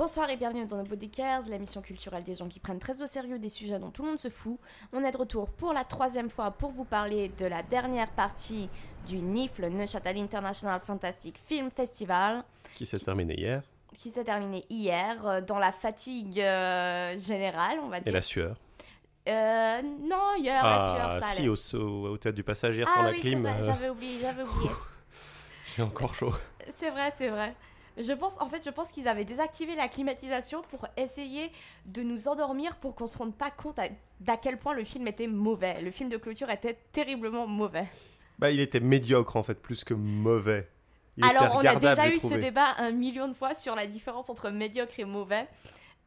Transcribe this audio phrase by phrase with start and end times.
[0.00, 3.38] Bonsoir et bienvenue dans nos Bodycares, l'émission culturelle des gens qui prennent très au sérieux
[3.38, 4.58] des sujets dont tout le monde se fout.
[4.94, 8.70] On est de retour pour la troisième fois pour vous parler de la dernière partie
[9.06, 12.44] du NIF, le Neuchâtel International Fantastic Film Festival,
[12.76, 13.62] Qui s'est terminé hier.
[13.98, 18.14] qui s'est terminé hier euh, dans la fatigue euh, générale, on va Et dire.
[18.14, 18.56] la sueur.
[19.28, 21.48] Euh, non, hier, la sueur, Ah, ça si, allait.
[21.50, 24.18] au, au, théâtre du passage hier ah sans la oui, c'est clim, euh, j'avais oublié,
[24.18, 24.70] j'avais oublié.
[25.76, 26.32] j'ai encore chaud.
[26.70, 27.54] C'est vrai, c'est vrai.
[27.98, 31.50] Je pense, en fait, je pense qu'ils avaient désactivé la climatisation pour essayer
[31.86, 33.88] de nous endormir pour qu'on se rende pas compte à-
[34.20, 35.80] d'à quel point le film était mauvais.
[35.82, 37.86] Le film de clôture était terriblement mauvais.
[38.38, 40.68] Bah, il était médiocre en fait, plus que mauvais.
[41.16, 44.30] Il Alors, on a déjà eu ce débat un million de fois sur la différence
[44.30, 45.46] entre médiocre et mauvais.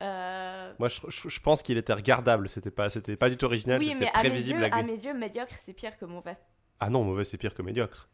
[0.02, 2.50] Euh, Moi, je, je- je pense qu'il était regardable.
[2.50, 3.80] C'était pas, c'était pas du tout original.
[3.80, 6.38] oui, c'était mais à mes, prévisible yeux, à mes yeux, médiocre, c'est pire que mauvais.
[6.80, 8.10] Ah non, mauvais, c'est pire que médiocre.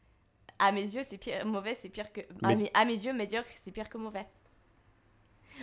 [0.60, 1.46] À mes yeux, c'est pire.
[1.46, 2.22] Mauvais, c'est pire que.
[2.44, 4.26] À, mes, à mes yeux, médiocre, c'est pire que mauvais.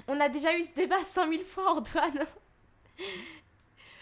[0.08, 2.26] On a déjà eu ce débat 100 000 fois, Antoine.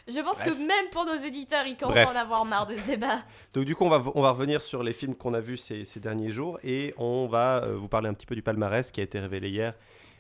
[0.07, 0.53] Je pense Bref.
[0.53, 3.23] que même pour nos auditeurs, ils commencent à en avoir marre de ce débat.
[3.55, 5.85] Donc du coup, on va, on va revenir sur les films qu'on a vus ces,
[5.87, 9.01] ces derniers jours et on va euh, vous parler un petit peu du palmarès qui
[9.01, 9.75] a été révélé hier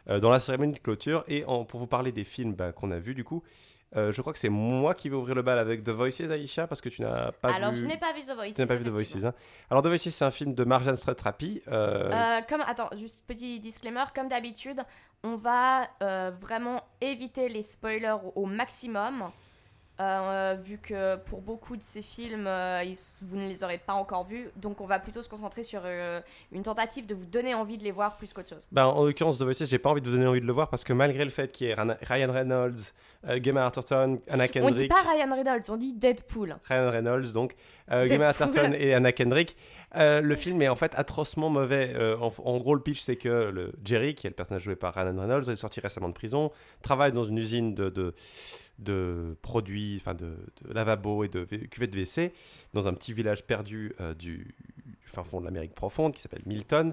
[0.08, 1.22] euh, dans la cérémonie de clôture.
[1.28, 3.42] Et en- pour vous parler des films bah, qu'on a vus, du coup,
[3.96, 6.66] euh, je crois que c'est moi qui vais ouvrir le bal avec The Voices, Aïcha,
[6.66, 7.76] parce que tu n'as pas Alors, vu...
[7.76, 8.52] je n'ai pas vu The Voice.
[8.54, 9.32] Tu n'as pas vu The Voices, hein
[9.70, 11.62] Alors The Voices, c'est un film de Marjane Stratrapi.
[11.68, 14.80] euh, Euh, comme, attends, juste petit disclaimer, comme d'habitude,
[15.22, 15.88] on va
[16.40, 19.30] vraiment éviter les spoilers au maximum,
[20.00, 23.92] euh, vu que pour beaucoup de ces films, euh, ils- vous ne les aurez pas
[23.94, 27.54] encore vus, donc on va plutôt se concentrer sur euh, une tentative de vous donner
[27.54, 28.66] envie de les voir plus qu'autre chose.
[28.72, 30.68] Ben, en l'occurrence, The Voices, j'ai pas envie de vous donner envie de le voir
[30.68, 32.80] parce que malgré le fait qu'il y ait Ryan Reynolds,
[33.42, 36.56] Gemma Arterton, Anna On dit Kendrick, pas Ryan Reynolds, on dit Deadpool.
[36.68, 37.54] Ryan Reynolds, donc.
[37.88, 39.56] Gemma Arterton et Anna Kendrick,
[39.96, 41.92] euh, le film est en fait atrocement mauvais.
[41.94, 44.94] Euh, en, gros, le pitch, c'est que le Jerry, qui est le personnage joué par
[44.94, 46.50] Ryan Reynolds, est sorti récemment de prison,
[46.82, 48.14] travaille dans une usine de,
[48.78, 52.32] de, produits, enfin de, de lavabo et de cuvettes de WC,
[52.72, 54.54] dans un petit village perdu euh, du
[55.04, 56.92] fin fond de l'Amérique profonde qui s'appelle Milton.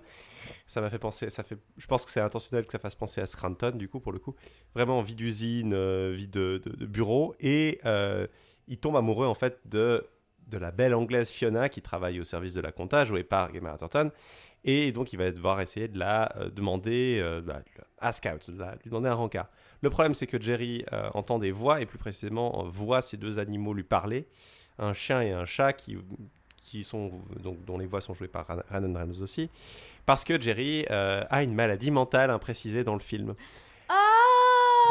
[0.67, 3.21] Ça m'a fait penser, ça fait, je pense que c'est intentionnel que ça fasse penser
[3.21, 4.35] à Scranton, du coup, pour le coup.
[4.75, 5.73] Vraiment vie d'usine,
[6.11, 7.35] vie de, bureau.
[7.39, 7.79] Et
[8.67, 10.07] il tombe amoureux, en fait, de,
[10.51, 13.71] de la belle anglaise Fiona qui travaille au service de la compta, jouée par Gemma
[13.71, 14.11] Arterton.
[14.63, 17.61] Et donc, il va devoir essayer de la euh, demander, euh, bah,
[17.99, 19.47] à Scout, de la- lui demander un rencard.
[19.81, 23.17] Le problème, c'est que Jerry euh, entend des voix, et plus précisément, euh, voit ces
[23.17, 24.27] deux animaux lui parler,
[24.77, 25.97] un chien et un chat qui,
[26.61, 27.11] qui sont,
[27.41, 29.49] donc, dont les voix sont jouées par Ran- Reynolds aussi,
[30.05, 33.35] parce que Jerry a une maladie mentale imprécisée dans le film.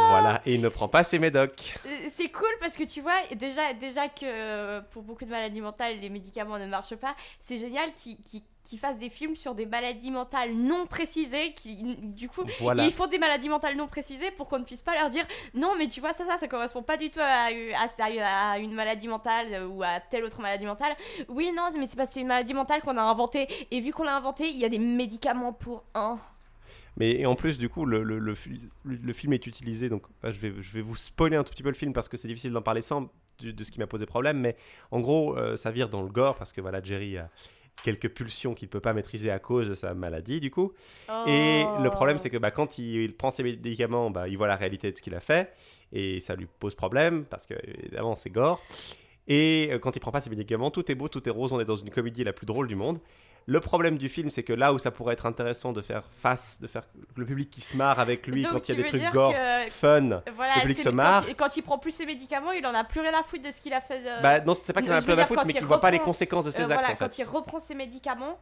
[0.09, 1.75] Voilà, et il ne prend pas ses médocs.
[1.87, 5.99] Euh, C'est cool parce que tu vois, déjà, déjà que pour beaucoup de maladies mentales,
[6.01, 8.19] les médicaments ne marchent pas, c'est génial qu'ils
[8.63, 12.85] qu'ils fassent des films sur des maladies mentales non précisées, qui, du coup, Voilà.
[12.85, 15.73] ils font des maladies mentales non précisées pour qu'on ne puisse pas leur dire non,
[15.77, 18.73] mais tu vois, ça, ça, ça correspond pas du tout à, à, à- à une
[18.73, 20.93] maladie mentale ou à telle autre maladie mentale.
[21.29, 23.93] Oui, non, mais c'est parce que c'est une maladie mentale qu'on a inventée, et vu
[23.93, 26.19] qu'on l'a inventée, il y a des médicaments pour un.
[26.97, 29.89] Mais et en plus, du coup, le, le, le, fi- le- le film est utilisé.
[29.89, 32.09] Donc, euh, je vais, je vais vous spoiler un tout petit peu le film parce
[32.09, 34.39] que c'est difficile d'en parler sans de, de ce qui m'a posé problème.
[34.41, 34.57] Mais
[34.91, 37.31] en gros, euh, ça vire dans le gore parce que voilà, Jerry a
[37.85, 40.73] quelques pulsions qu'il ne peut pas maîtriser à cause de sa maladie, du coup.
[41.27, 41.83] Et Oh.
[41.83, 44.57] le problème, c'est que bah, quand il, il prend ses médicaments, bah, il voit la
[44.57, 45.51] réalité de ce qu'il a fait.
[45.93, 48.63] Et ça lui pose problème parce que, évidemment, c'est gore.
[49.29, 51.53] Et euh, quand il prend pas ses médicaments, tout est beau, tout est rose.
[51.53, 52.99] On est dans une comédie la plus drôle du monde.
[53.51, 56.61] Le problème du film, c'est que là où ça pourrait être intéressant de faire face,
[56.61, 56.83] de faire
[57.17, 59.33] le public qui se marre avec lui Donc, quand il y a des trucs gore,
[59.33, 60.23] que- fun.
[60.37, 61.25] Voilà, Le public se quand marre.
[61.29, 63.51] il- Quand, il prend plus ses médicaments, il en a plus rien à foutre de
[63.51, 64.01] ce qu'il a fait.
[64.03, 65.57] de- Bah non, c'est pas qu'il en a plein dire, à foutre, quand mais il
[65.57, 66.73] qu'il voit pas les reprend- conséquences de ses Euh, actes.
[66.75, 67.23] voilà, en quand fait.
[67.23, 68.39] il reprend ses médicaments,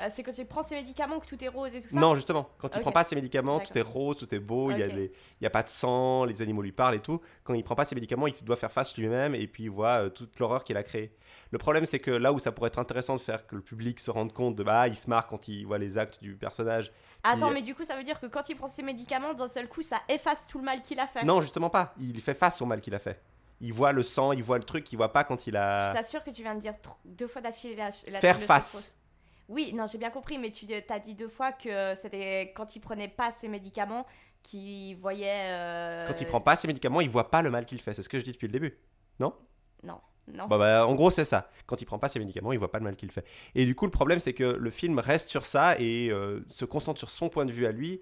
[0.00, 1.98] euh, c'est quand il prend ses médicaments que tout est rose et tout ça.
[2.00, 4.78] Non, justement, quand il prend pas ses médicaments, tout est rose, tout est beau, il
[4.78, 4.94] y a Ok.
[4.94, 7.20] des- il y a pas de sang, les animaux lui parlent et tout.
[7.44, 10.04] Quand il prend pas ses médicaments, il doit faire face lui-même et puis il voit
[10.04, 11.12] euh, toute l'horreur qu'il a créée.
[11.50, 14.00] Le problème, c'est que là où ça pourrait être intéressant de faire que le public
[14.00, 16.92] se rende compte de bah, il se marre quand il voit les actes du personnage.
[17.22, 19.68] Attends, mais du coup, ça veut dire que quand il prend ses médicaments, d'un seul
[19.68, 21.24] coup, ça efface tout le mal qu'il a fait.
[21.24, 21.94] Non, justement pas.
[21.98, 23.20] Il fait face au mal qu'il a fait.
[23.60, 25.92] Il voit le sang, il voit le truc, il voit pas quand il Je a.
[25.94, 26.74] t'assure que tu viens de dire
[27.06, 28.98] deux fois d'affilée la, la Faire face.
[29.48, 32.80] Oui, non, j'ai bien compris, mais tu as dit deux fois que c'était quand il
[32.80, 34.06] prenait pas ses médicaments
[34.42, 35.50] qu'il voyait.
[35.50, 37.94] euh, Quand il prend pas ses médicaments, il voit pas le mal qu'il fait.
[37.94, 38.76] C'est ce que je dis depuis le début.
[39.20, 39.32] Non,
[39.84, 40.00] non.
[40.48, 41.48] Bah, bah, en gros, c'est ça.
[41.66, 43.24] Quand il prend pas ses médicaments, il voit pas le mal qu'il fait.
[43.54, 46.64] Et du coup, le problème, c'est que le film reste sur ça et euh, se
[46.64, 48.00] concentre sur son point de vue à lui.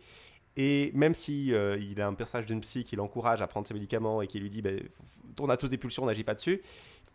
[0.56, 3.74] Et même si euh, il a un personnage d'une psy qui l'encourage à prendre ses
[3.74, 4.70] médicaments et qui lui dit bah,
[5.40, 6.62] On a tous des pulsions, n'agis pas dessus,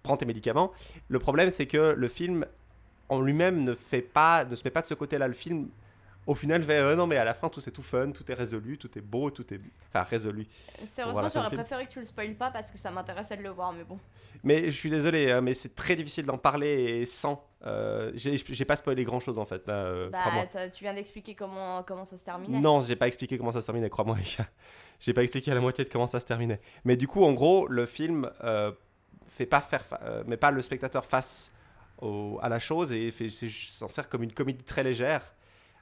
[0.03, 0.71] prends tes médicaments.
[1.07, 2.45] Le problème, c'est que le film
[3.09, 5.27] en lui-même ne, fait pas, ne se met pas de ce côté-là.
[5.27, 5.69] Le film
[6.29, 8.35] au final, fait, euh, non, mais à la fin, tout c'est tout fun, tout est
[8.35, 9.59] résolu, tout est beau, tout est.
[9.87, 10.45] Enfin, résolu.
[10.85, 13.73] Sérieusement, j'aurais préféré que tu le spoiles pas parce que ça m'intéressait de le voir,
[13.73, 13.97] mais bon.
[14.43, 17.43] Mais je suis désolé, hein, mais c'est très difficile d'en parler sans.
[17.65, 19.67] Euh, j'ai pas spoilé grand chose en fait.
[19.69, 20.21] Euh, bah,
[20.71, 22.59] tu viens d'expliquer comment, comment ça se terminait.
[22.59, 24.17] Non, j'ai pas expliqué comment ça se terminait, crois-moi.
[24.99, 26.61] j'ai pas expliqué à la moitié de comment ça se terminait.
[26.85, 28.29] Mais du coup, en gros, le film
[29.27, 29.83] fait pas faire.
[30.27, 31.51] mais pas le spectateur face
[32.01, 35.33] au, à la chose et s'en sert comme une comédie très légère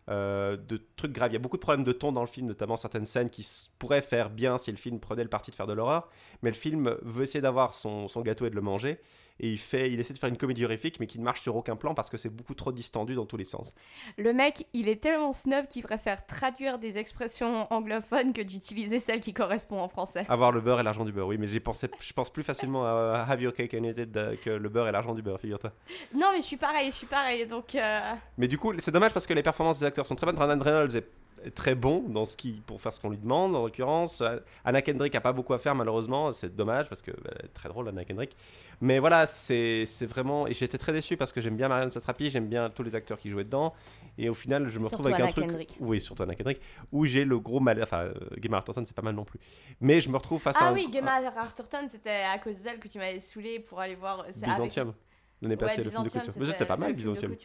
[0.10, 1.32] euh, de trucs graves.
[1.32, 3.46] Il y a beaucoup de problèmes de ton dans le film, notamment certaines scènes qui
[3.78, 6.10] pourraient faire bien si le film prenait le parti de faire de l'horreur.
[6.42, 9.00] Mais le film veut essayer d'avoir son, son, gâteau et de le manger
[9.40, 11.56] et il fait, il essaie de faire une comédie horrifique, mais qui ne marche sur
[11.56, 13.74] aucun plan parce que c'est beaucoup trop distendu dans tous les sens.
[14.18, 19.20] Le mec, il est tellement snob qu'il préfère traduire des expressions anglophones que d'utiliser celles
[19.20, 20.26] qui correspondent en français.
[20.30, 22.86] Avoir le beurre et l'argent du beurre, oui, mais j'ai pensé, je pense plus facilement
[22.86, 25.72] à Have Your Cake and Eat It que le beurre et l'argent du beurre, figure-toi.
[26.14, 27.76] Non, mais je suis pareil, je suis pareil, donc.
[27.76, 30.38] Euh, mais du coup, c'est dommage parce que les performances des acteurs sont très bonnes.
[30.38, 31.08] Ryan Reynolds est
[31.56, 34.24] très bon dans ce qui, pour faire ce qu'on lui demande, en l'occurrence.
[34.66, 36.32] Anna Kendrick a pas beaucoup à faire, malheureusement.
[36.32, 38.36] C'est dommage parce que bah, est très drôle, Anna Kendrick.
[38.82, 40.48] Mais voilà, c'est vraiment.
[40.48, 43.18] Et j'étais très déçu parce que j'aime bien Marianne Satrapi, j'aime bien tous les acteurs
[43.18, 43.74] qui jouaient dedans.
[44.18, 45.70] Et au final, je me retrouve avec un truc.
[45.80, 46.62] Oui, surtout Anna Kendrick.
[46.92, 47.82] Où j'ai le gros mal.
[47.82, 49.40] Enfin, euh, Gemma Arterton, c'est pas mal non plus.
[49.82, 50.68] Mais je me retrouve face à.
[50.68, 54.26] Ah oui, Gemma Arterton, c'était à cause d'elle que tu m'avais saoulé pour aller voir.
[54.26, 54.90] Byzantium.
[54.90, 55.07] Avec
[55.42, 56.34] l'année passée, le film de couture.
[56.38, 57.36] Mais c'était pas mal, Byzantium.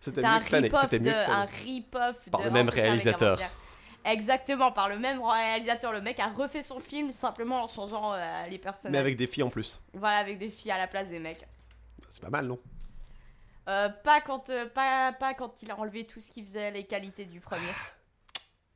[0.00, 0.70] C'était mieux que l'année.
[0.80, 2.16] C'était mieux Un rip-off.
[2.30, 3.38] Par le même réalisateur.
[4.04, 5.92] Exactement, par le même réalisateur.
[5.92, 8.92] Le mec a refait son film simplement en changeant euh, les personnages.
[8.92, 9.80] Mais avec des filles en plus.
[9.94, 11.46] Voilà, avec des filles à la place des mecs.
[12.10, 12.58] C'est pas mal, non?
[13.66, 16.84] Euh, pas, quand, euh, pas, pas quand il a enlevé tout ce qui faisait les
[16.84, 17.62] qualités du premier.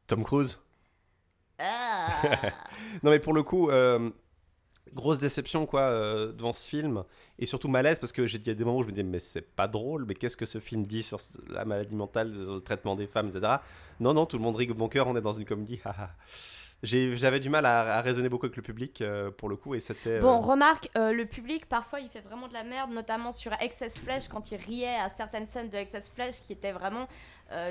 [0.07, 0.59] Tom Cruise?
[1.59, 2.09] Ah.
[3.03, 3.71] Non, mais pour le coup,
[4.95, 7.05] grosse déception quoi euh, devant ce film.
[7.39, 9.19] Et surtout malaise parce que j'ai dit à des moments où je me disais mais
[9.21, 11.19] c'est pas drôle mais qu'est-ce que ce film dit sur
[11.49, 13.57] la maladie mentale sur le traitement des femmes etc
[14.01, 15.81] non non tout le monde rigole bon cœur on est dans une comédie
[16.83, 20.19] j'avais du mal à, raisonner beaucoup avec le public euh, pour le coup et c'était
[20.19, 23.99] bon euh, remarque le public parfois il fait vraiment de la merde notamment sur Excess
[24.01, 27.07] Flesh quand il riait à certaines scènes de Excess Flesh qui étaient vraiment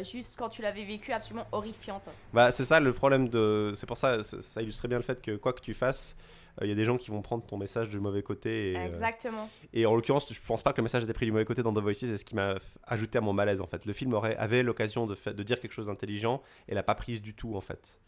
[0.04, 2.10] juste quand tu l'avais vécu absolument horrifiante.
[2.34, 5.36] Bah c'est ça le problème de c'est pour ça ça illustrait bien le fait que
[5.36, 6.16] quoi que tu fasses
[6.60, 8.72] il euh, y a des gens qui vont prendre ton message du mauvais côté.
[8.72, 9.50] Et, euh, Exactement.
[9.74, 11.74] et en l'occurrence, je pense pas que le message était pris du mauvais côté dans
[11.74, 12.56] The Voices, c'est ce qui m'a
[12.86, 13.86] ajouté à mon malaise en fait.
[13.86, 17.22] Le film aurait, avait l'occasion de, de dire quelque chose d'intelligent et l'a pas prise
[17.22, 18.00] du tout en fait.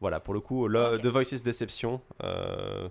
[0.00, 2.00] Voilà, pour le coup, le, The Voices déception.
[2.22, 2.88] Euh,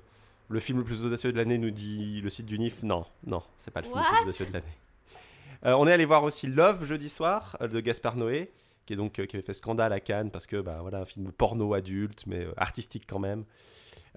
[0.50, 2.84] le film le plus audacieux de l'année nous dit le site du NIF.
[2.84, 5.78] Non, non, c'est pas le film le plus audacieux de l'année.
[5.78, 8.52] on est allé voir aussi Love jeudi soir de Gaspard Noé,
[8.86, 11.32] qui est donc qui avait fait scandale à Cannes parce que bah voilà un film
[11.32, 13.46] porno adulte mais artistique quand même.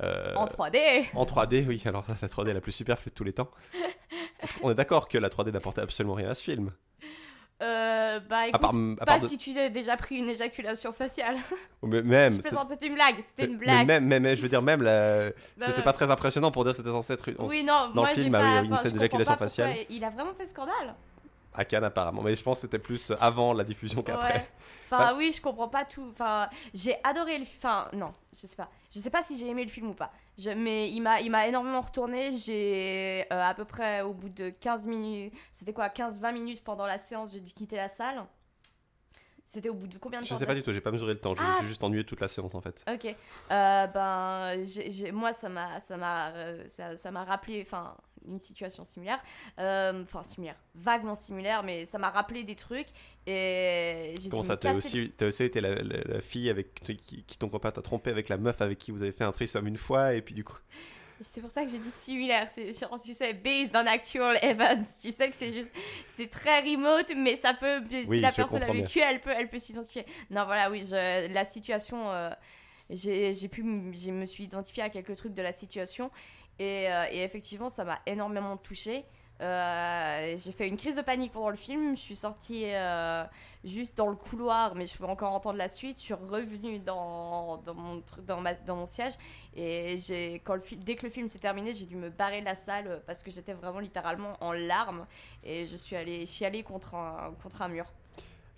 [0.03, 1.83] Euh, en 3D En 3D, oui.
[1.87, 3.51] Alors, la 3D la plus superflue de tous les temps.
[4.63, 6.73] On est d'accord que la 3D n'apportait absolument rien à ce film?
[7.63, 11.37] Euh, bah écoute, pas si tu as déjà pris une éjaculation faciale.
[11.83, 12.35] Mais même.
[12.35, 13.87] Je plaisante, c'était une blague, c'était une blague.
[13.87, 15.31] Mais même, mais, je veux dire, même, la...
[15.57, 17.37] bah, c'était pas très impressionnant pour dire que c'était censé être une.
[17.39, 18.43] Oui, non, dans moi, le film, pas...
[18.43, 19.75] il y a une scène d'éjaculation faciale.
[19.89, 20.95] Il a vraiment fait scandale.
[21.57, 22.23] À Cannes, apparemment.
[22.23, 24.49] Mais je pense que c'était plus avant la diffusion qu'après.
[24.91, 26.07] Enfin, oui, je comprends pas tout.
[26.11, 27.45] Enfin, j'ai adoré le.
[27.45, 28.71] Enfin, non, je sais pas.
[28.95, 30.13] Je sais pas si j'ai aimé le film ou pas.
[30.39, 30.51] Je...
[30.51, 32.37] Mais il m'a, il m'a énormément retourné.
[32.37, 35.35] J'ai euh, à peu près au bout de 15 minutes.
[35.51, 38.25] C'était quoi 15-20 minutes pendant la séance, j'ai dû quitter la salle.
[39.47, 40.91] C'était au bout de combien de je temps Je sais pas du tout, j'ai pas
[40.91, 41.35] mesuré le temps.
[41.35, 42.85] Je me ah suis juste ennuyé toute la séance en fait.
[42.93, 43.07] Ok.
[43.51, 47.63] Euh, ben, moi, ça m'a, ça m'a, euh, ça, ça m'a rappelé.
[47.65, 49.23] Enfin, une situation similaire,
[49.59, 52.89] euh, enfin similaire, vaguement similaire, mais ça m'a rappelé des trucs
[53.27, 57.49] et j'ai Comment ça, t'as aussi, as aussi été la, fille avec qui, qui ton
[57.49, 60.15] copain t'a trompé avec la meuf avec qui vous avez fait un threesome une fois
[60.15, 60.59] et puis du coup.
[61.23, 62.49] C'est pour ça que j'ai dit similaire.
[62.55, 65.01] C'est tu sais, based on actual events.
[65.01, 65.71] Tu sais que c'est juste,
[66.09, 69.59] c'est très remote, mais ça peut, si la personne a vécu, elle peut, elle peut
[69.59, 70.05] s'identifier.
[70.31, 72.31] Non, voilà, oui, je, la situation, euh,
[72.91, 73.63] j'ai pu,
[73.95, 76.11] je me suis identifiée à quelques trucs de la situation
[76.61, 79.05] euh, et, effectivement, ça m'a énormément touchée.
[79.43, 81.95] Euh, j'ai fait une crise de panique pendant le film.
[81.95, 83.25] Je suis sortie euh,
[83.65, 85.99] juste dans le couloir, mais je peux encore entendre la suite.
[85.99, 89.15] Je suis revenue dans, mon, siège.
[89.55, 93.23] Et dès que le film s'est terminé, j'ai dû me barrer de la salle parce
[93.23, 95.07] que j'étais vraiment littéralement en larmes.
[95.45, 97.87] Et je suis allée chialer contre un, contre un mur.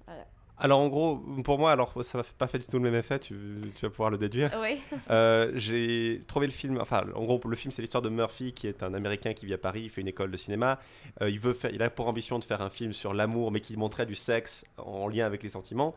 [0.07, 0.25] Voilà.
[0.61, 3.19] Alors en gros, pour moi, alors ça n'a pas fait du tout le même effet,
[3.21, 3.35] tu,
[3.81, 4.51] vas pouvoir le déduire.
[4.61, 4.81] Oui.
[5.11, 8.67] Euh, j'ai trouvé le film, enfin en gros le film c'est l'histoire de Murphy qui
[8.67, 10.81] est un Américain qui vit à Paris, il fait une école de cinéma,
[11.23, 13.61] euh, il, veut faire, il a pour ambition de faire un film sur l'amour mais
[13.61, 15.95] qui montrait du sexe en lien avec les sentiments.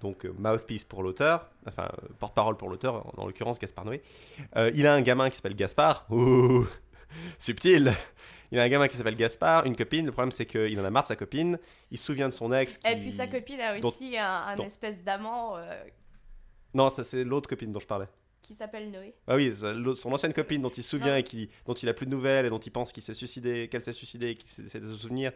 [0.00, 4.02] Donc euh, mouthpiece pour l'auteur, enfin porte-parole pour l'auteur, en, l'occurrence Gaspard Noé.
[4.74, 6.66] il a un gamin qui s'appelle Gaspard, ouh,
[7.38, 7.92] subtil
[8.52, 10.06] Il a un gamin qui s'appelle Gaspard, une copine.
[10.06, 11.58] Le problème, c'est qu'il en a marre de sa copine.
[11.90, 12.78] Il se souvient de son ex.
[12.84, 15.82] Et qui- puis sa copine a dont- aussi un, un dont- espèce d'amant euh,
[16.74, 18.06] Non, ça c'est l'autre copine dont je parlais.
[18.42, 19.14] qui s'appelle Noé.
[19.28, 19.54] Ah oui,
[19.94, 21.16] son ancienne copine dont il se souvient Non.
[21.16, 23.68] et qui, dont il a plus de nouvelles et dont il pense qu'il s'est suicidé,
[23.68, 25.32] qu'elle s'est suicidée et qu'il s'est- essaie de se souvenir,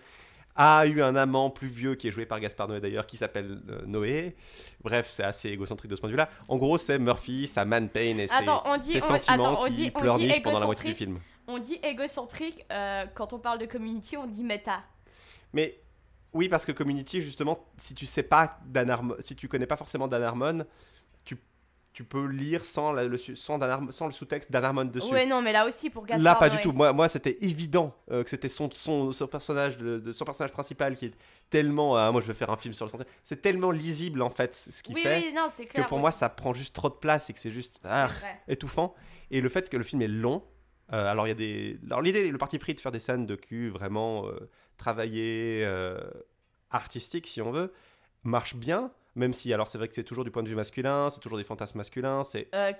[0.57, 3.61] a eu un amant plus vieux qui est joué par Gaspard Noé d'ailleurs, qui s'appelle
[3.71, 4.35] euh, Noé.
[4.83, 6.29] Bref, c'est assez égocentrique de ce point de vue-là.
[6.49, 9.53] En gros, c'est Murphy, sa man pain et ses, Attends, on dit, ses on, sentiments
[9.53, 11.21] attends, on qui dit, on dit pleurnichent pendant la moitié du film.
[11.49, 14.83] On dit égocentrique euh, quand on parle de community, on dit méta.
[15.53, 15.81] Mais
[16.33, 19.77] oui, parce que Community, justement, si tu sais pas Dan Harmon- si tu connais pas
[19.77, 20.67] forcément Dan Harmon,
[21.25, 21.39] tu,
[21.95, 25.11] tu peux lire sans, la- le, sans, Dan sans le sous-texte Dan Harmon dessus.
[25.11, 26.57] Ouais, non, mais là aussi pour Gaspard Là, pas Noé.
[26.59, 26.73] du tout.
[26.73, 30.53] Moi, moi c'était évident euh, que c'était son, son, son personnage de, de- son personnage
[30.53, 31.15] principal qui est
[31.49, 31.97] tellement.
[31.97, 33.05] ah, moi, je veux faire un film sur le santé.
[33.23, 35.87] C'est tellement lisible en fait ce qu'il Oui, fait oui, non, c'est que clair.
[35.87, 38.09] pour moi, ça prend juste trop de place et que c'est juste ah,
[38.49, 38.95] étouffant.
[39.31, 40.43] Et le fait que le film est long.
[40.93, 41.79] Euh, alors il y a des.
[41.87, 45.99] Alors l'idée, le parti pris de faire des scènes de cul vraiment euh, travaillées, euh,
[46.71, 47.73] artistiques si on veut,
[48.25, 48.91] marche bien.
[49.15, 51.39] Même si, alors c'est vrai que c'est toujours du point de vue masculin, c'est toujours
[51.39, 52.73] des fantasmes masculins, c'est Euh,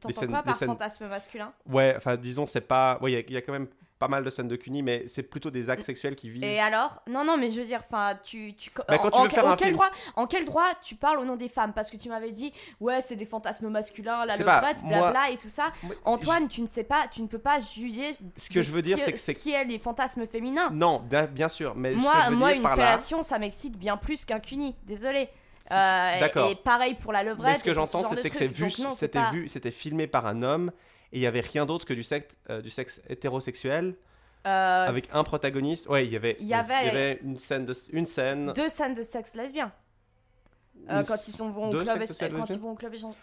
[0.00, 1.52] T'entends quoi par scènes- fantasme masculin?
[1.66, 2.98] Ouais, enfin, disons, c'est pas.
[3.00, 3.68] Ouais, il y a- il y, a quand même
[4.00, 6.42] pas mal de scènes de cuni, mais c'est plutôt des actes sexuels qui visent.
[6.42, 7.02] Et alors?
[7.06, 9.44] Non, non, mais je veux dire, enfin, tu, tu Bah, quand en, tu veux faire
[9.46, 11.74] en un quel film- droit, en quel droit tu parles au nom des femmes?
[11.74, 15.30] Parce que tu m'avais dit, ouais, c'est des fantasmes masculins, la Je levrette, moi- blabla
[15.30, 15.70] et tout ça.
[15.82, 18.12] Moi, Antoine, tu ne sais pas, tu ne peux pas juger.
[18.36, 20.70] Ce que je veux dire, c'est que c'est- ce qui est les fantasmes féminins.
[20.72, 23.22] Non, bien, sûr, mais ce que Moi, je veux moi, dire une par là, fellation,
[23.22, 24.74] ça m'excite bien plus qu'un cuni.
[24.86, 25.28] Désolé.
[25.72, 26.50] Euh, et- d'accord.
[26.50, 27.52] et, pareil pour la levrette.
[27.52, 30.72] mais ce que j'entends, c'était que c'est vu, c'était vu, c'était filmé par un homme,
[31.12, 33.94] et il y avait rien d'autre que du sexe, euh, du sexe hétérosexuel,
[34.46, 35.86] Euh, avec un protagoniste.
[35.88, 38.52] Ouais, il y avait, Il y avait- une scène de, une scène.
[38.54, 39.70] deux scènes de sexe lesbien.
[40.88, 41.98] Euh, quand ils sont vont au club,
[42.38, 43.14] quand ils vont au club échange-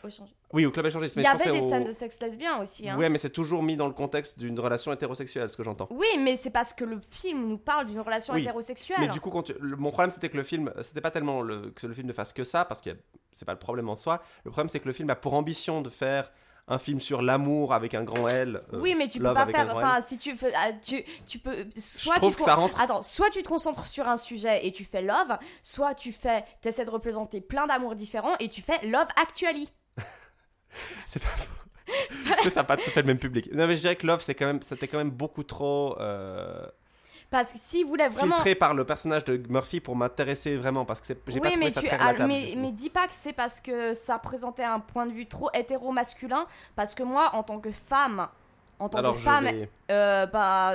[0.54, 1.16] Oui, au club échangiste.
[1.16, 2.88] Il y avait des au- scènes de sexe lesbien aussi.
[2.88, 2.96] Hein.
[2.98, 5.88] Ouais, mais c'est toujours mis dans le contexte d'une relation hétérosexuelle, ce que j'entends.
[5.90, 9.00] Oui, mais c'est parce que le film nous parle d'une relation Oui, hétérosexuelle.
[9.00, 11.42] Mais du coup, quand tu- le- mon problème c'était que le film, c'était pas tellement
[11.42, 11.72] le...
[11.72, 12.92] que le film ne fasse que ça, parce que
[13.32, 14.22] c'est pas le problème en soi.
[14.46, 16.32] Le problème c'est que le film a pour ambition de faire
[16.68, 18.62] un film sur l'amour avec un grand L.
[18.74, 19.74] euh, oui, mais tu peux pas faire.
[19.76, 21.66] Enfin, si tu fais, ah, tu, tu peux.
[21.78, 22.80] Soit Je trouve tu que te ça rentre.
[22.82, 26.44] Attends, soit tu te concentres sur un sujet et tu fais love, soit tu fais,
[26.62, 29.70] t'essaies de représenter plein d'amours différents et tu fais love actually.
[31.06, 32.50] C'est pas faux.
[32.50, 33.50] ça n'a pas tout à fait le même public.
[33.54, 36.68] Non, mais je dirais que Love, c'est quand même, c'était quand même beaucoup trop euh,
[37.30, 38.36] Parce que s'ils voulaient vraiment.
[38.36, 41.72] filtré par le personnage de Murphy pour m'intéresser vraiment, parce que j'ai pas trouvé mais,
[41.72, 44.80] ça tu, très ah, mais, mais dis pas que c'est parce que ça présentait un
[44.80, 46.46] point de vue trop hétéro-masculin.
[46.76, 48.28] Parce que moi, en tant que femme,
[48.80, 50.74] en tant Alors, que femme, vais- euh, bah,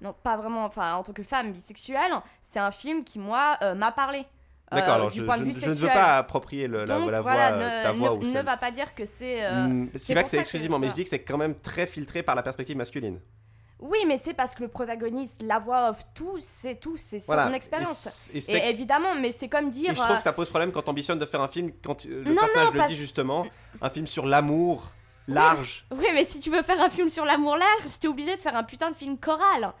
[0.00, 2.12] non, pas vraiment, enfin, en tant que femme bisexuelle,
[2.44, 4.20] c'est un film qui, moi, euh, m'a parlé.
[4.20, 7.50] euh, D'accord, alors je, je- je ne veux pas approprier le, la, Donc la voilà,
[7.52, 9.44] voix, euh, ta ne, voix ne- ou ne va pas dire que c'est.
[9.44, 11.56] euh, Hmm, c'est pas que c'est que- exclusivement, mais je dis que c'est quand même
[11.58, 13.18] très filtré par la perspective masculine.
[13.80, 17.52] Oui, mais c'est parce que le protagoniste, la voix off, tout, c'est tout, c'est son
[17.52, 18.28] expérience.
[18.34, 19.90] Et, et Et, évidemment, mais c'est comme et dire.
[19.94, 21.94] je trouve euh, que ça pose problème quand tu ambitionnes de faire un film, quand
[21.94, 23.46] tu- le Non, personnage non, le parce- dit justement,
[23.80, 24.92] un film sur l'amour
[25.28, 25.86] large.
[25.92, 28.56] Oui, mais si tu veux faire un film sur l'amour large, t'es obligé de faire
[28.56, 29.72] un putain de film choral.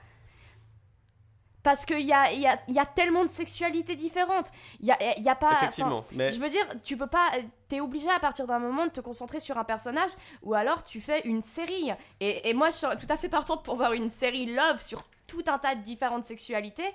[1.68, 4.46] Parce qu'il y a, y, a, il y a tellement de sexualités différentes.
[4.80, 5.52] Il y a, y a pas.
[5.64, 6.02] Effectivement.
[6.12, 7.28] Mais Je veux dire, tu peux pas.
[7.68, 11.02] T'es obligé à partir d'un moment de te concentrer sur un personnage ou alors tu
[11.02, 11.90] fais une série.
[12.20, 15.04] Et, et moi, je serais tout à fait partante pour voir une série Love sur
[15.26, 16.90] tout un tas de différentes sexualités.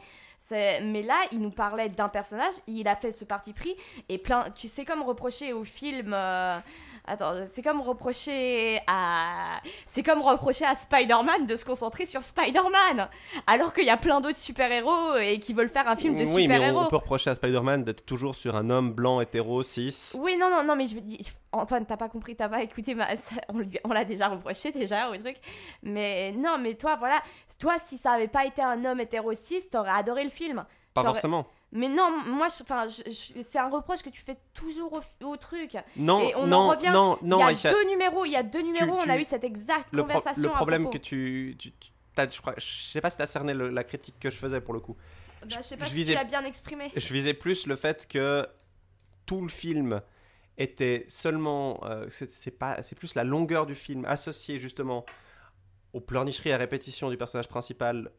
[0.51, 3.75] Mais là, il nous parlait d'un personnage, il a fait ce parti pris
[4.09, 4.49] et plein.
[4.55, 6.13] Tu sais comme reprocher au film.
[6.13, 6.57] euh,
[7.05, 9.59] Attends, c'est comme reprocher à.
[9.87, 13.09] C'est comme reprocher à Spider-Man de se concentrer sur Spider-Man
[13.47, 16.47] alors qu'il y a plein d'autres super-héros et qui veulent faire un film de oui,
[16.47, 16.79] mais on, super-héros.
[16.81, 20.11] on peut reprocher à Spider-Man d'être toujours sur un homme blanc, hétéro, cis.
[20.17, 21.19] Oui, non, non, non, mais je veux dire,
[21.51, 23.15] Antoine, t'as pas compris, t'as pas écouté, ma...
[23.17, 23.35] ça-
[23.83, 25.35] on l'a déjà reproché déjà au truc.
[25.83, 27.21] Mais non, mais toi, voilà,
[27.59, 30.65] toi, si ça avait pas été un homme hétéro cis, t'aurais adoré le film.
[30.93, 31.47] Pas forcément.
[31.71, 35.75] Mais non, moi, c'est un reproche que tu fais toujours au, au truc.
[35.97, 38.35] Non, Et on en non, revient- non, non, il y a deux numéros, il y
[38.35, 40.43] a deux numéros, on a tu- eu cette exacte le, pro- conversation.
[40.43, 43.55] le à problème que tu, tu, tu- je, crois, je sais pas si t'as cerné
[43.55, 44.95] le- la critique que je faisais pour le coup.
[45.41, 46.91] Bah, je sais pas je si visais- tu l'as bien exprimé.
[46.95, 48.47] Je visais plus le fait que
[49.25, 49.99] tout le film
[50.59, 55.05] était seulement, euh, c'est c'est pas, c'est plus la longueur du film associée justement
[55.93, 58.11] aux pleurnicheries à répétition du personnage principal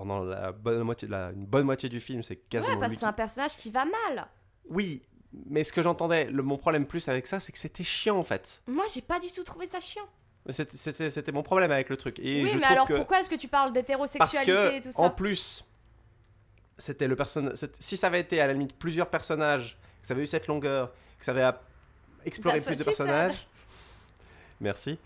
[0.00, 3.00] pendant la bonne moitié, la, une bonne moitié du film, c'est quasiment Ouais, parce que
[3.00, 4.28] c'est un personnage qui va mal.
[4.70, 5.02] Oui,
[5.50, 8.24] mais ce que j'entendais, le, mon problème plus avec ça, c'est que c'était chiant en
[8.24, 8.62] fait.
[8.66, 10.08] Moi, j'ai pas du tout trouvé ça chiant.
[10.48, 12.18] C'était- mon problème avec le truc.
[12.18, 12.94] Et oui, je mais alors que...
[12.94, 15.66] pourquoi est-ce que tu parles d'hétérosexualité et tout ça en plus,
[16.78, 17.58] c'était le personnage.
[17.78, 20.94] Si ça avait été à la limite plusieurs personnages, que ça avait eu cette longueur,
[21.18, 21.58] que ça avait
[22.24, 23.46] exploré That's plus de personnages.
[24.60, 24.98] Merci.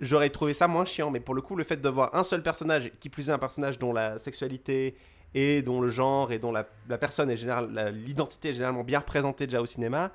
[0.00, 1.10] j'aurais trouvé ça moins chiant.
[1.10, 3.38] Mais pour le coup, le fait de voir un seul personnage, qui plus est un
[3.38, 4.96] personnage dont la sexualité
[5.34, 8.98] et dont le genre et dont la, la personne est général, l'identité est généralement bien
[8.98, 10.12] représentée déjà au cinéma,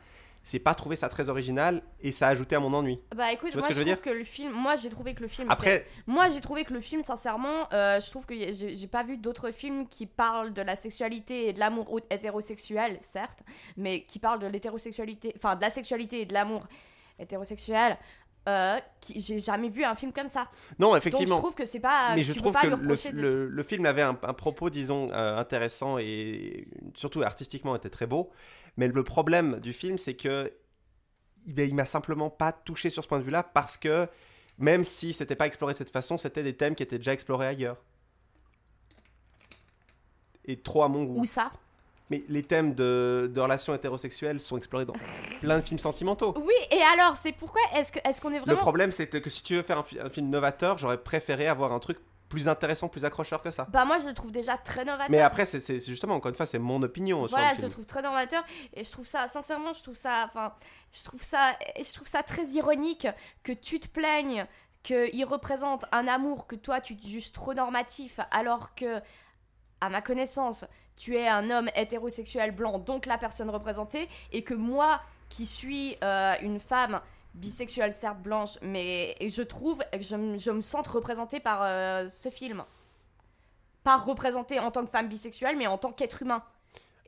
[0.47, 3.01] c'est pas trouvé ça très original et ça a ajouté à mon ennui.
[3.13, 5.51] Bah écoute, moi je trouve que le film, moi j'ai trouvé que le film.
[5.51, 9.17] Après, Moi j'ai trouvé que le film, sincèrement, euh, je trouve que j'ai pas vu
[9.17, 13.39] d'autres films qui parlent de la sexualité et de l'amour hétérosexuel, certes,
[13.75, 16.65] mais qui parlent de l'hétérosexualité, enfin de la sexualité et de l'amour
[17.19, 17.97] hétérosexuel.
[18.47, 18.79] Euh,
[19.13, 20.49] j'ai jamais vu un film comme ça.
[20.79, 21.39] non, Donc je effectivement.
[21.39, 22.15] trouve que c'est pas.
[22.15, 27.21] mais je trouve que le, film avait un, un propos, disons, euh, intéressant et surtout
[27.23, 28.31] artistiquement était très beau.
[28.77, 30.53] Mais le problème du film, c'est que
[31.45, 34.07] il, il m'a simplement pas touché sur ce point de vue-là parce que
[34.57, 37.47] même si c'était pas exploré de cette façon, c'était des thèmes qui étaient déjà explorés
[37.47, 37.77] ailleurs.
[40.45, 41.19] Et trop à mon goût.
[41.21, 41.51] Où ça?
[42.09, 44.93] Mais les thèmes de, de relations hétérosexuelles sont explorés dans
[45.41, 46.33] plein de films sentimentaux.
[46.37, 49.29] Oui, et alors, c'est pourquoi est-ce que est-ce qu'on est Le vraiment problème, c'est que
[49.29, 51.97] si tu veux faire un, fi- un film novateur, j'aurais préféré avoir un truc
[52.29, 53.67] plus intéressant, plus accrocheur que ça.
[53.71, 55.09] Bah moi je le trouve déjà très novateur.
[55.09, 57.85] Mais après, c'est justement, encore une fois, c'est mon opinion Voilà, le je le trouve
[57.85, 60.53] très novateur et je trouve ça, sincèrement, je trouve ça, enfin,
[60.91, 63.07] je trouve ça, je trouve ça très ironique
[63.43, 64.45] que tu te plaignes
[64.83, 68.99] qu'il représente un amour que toi tu te juges trop normatif, alors que,
[69.79, 70.65] à ma connaissance,
[70.97, 74.99] tu es un homme hétérosexuel blanc, donc la personne représentée, et que moi,
[75.29, 76.99] qui suis euh, une femme
[77.33, 81.59] bisexuelle, certes blanche, mais et je trouve, que je, me- je me sens représentée par
[81.63, 82.63] euh, ce film.
[83.83, 86.43] Pas représentée en tant que femme bisexuelle, mais en tant qu'être humain.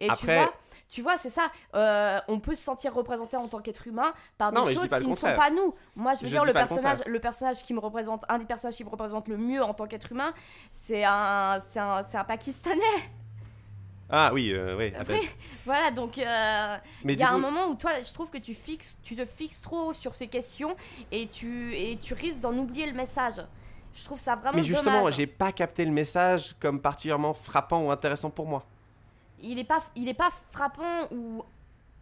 [0.02, 0.54] Et tu Après- vois,
[0.88, 1.52] tu vois, c'est ça.
[1.76, 5.14] euh, on peut se sentir représenté en tant qu'être humain par des choses qui ne
[5.16, 5.74] sont pas nous.
[5.98, 8.76] Moi, je veux Je dire, le personnage, le personnage qui me représente, un des personnages
[8.78, 10.34] qui me représente le mieux en tant qu'être humain,
[10.72, 11.60] c'est un, un,
[12.04, 12.80] c'est un Pakistanais.
[14.12, 14.94] Ah oui, euh, oui.
[14.96, 15.18] Abed.
[15.20, 15.30] Oui,
[15.66, 18.38] voilà, donc euh, Mais il y a coup, un moment où toi, je trouve que
[18.40, 20.76] tu fixes, tu te fixes trop sur ces questions
[21.12, 23.36] et tu et tu risques d'en oublier le message.
[23.94, 27.92] Je trouve ça vraiment mais justement, j'ai pas capté le message comme particulièrement frappant ou
[27.92, 28.64] intéressant pour moi.
[29.42, 31.44] Il est pas, il est pas frappant ou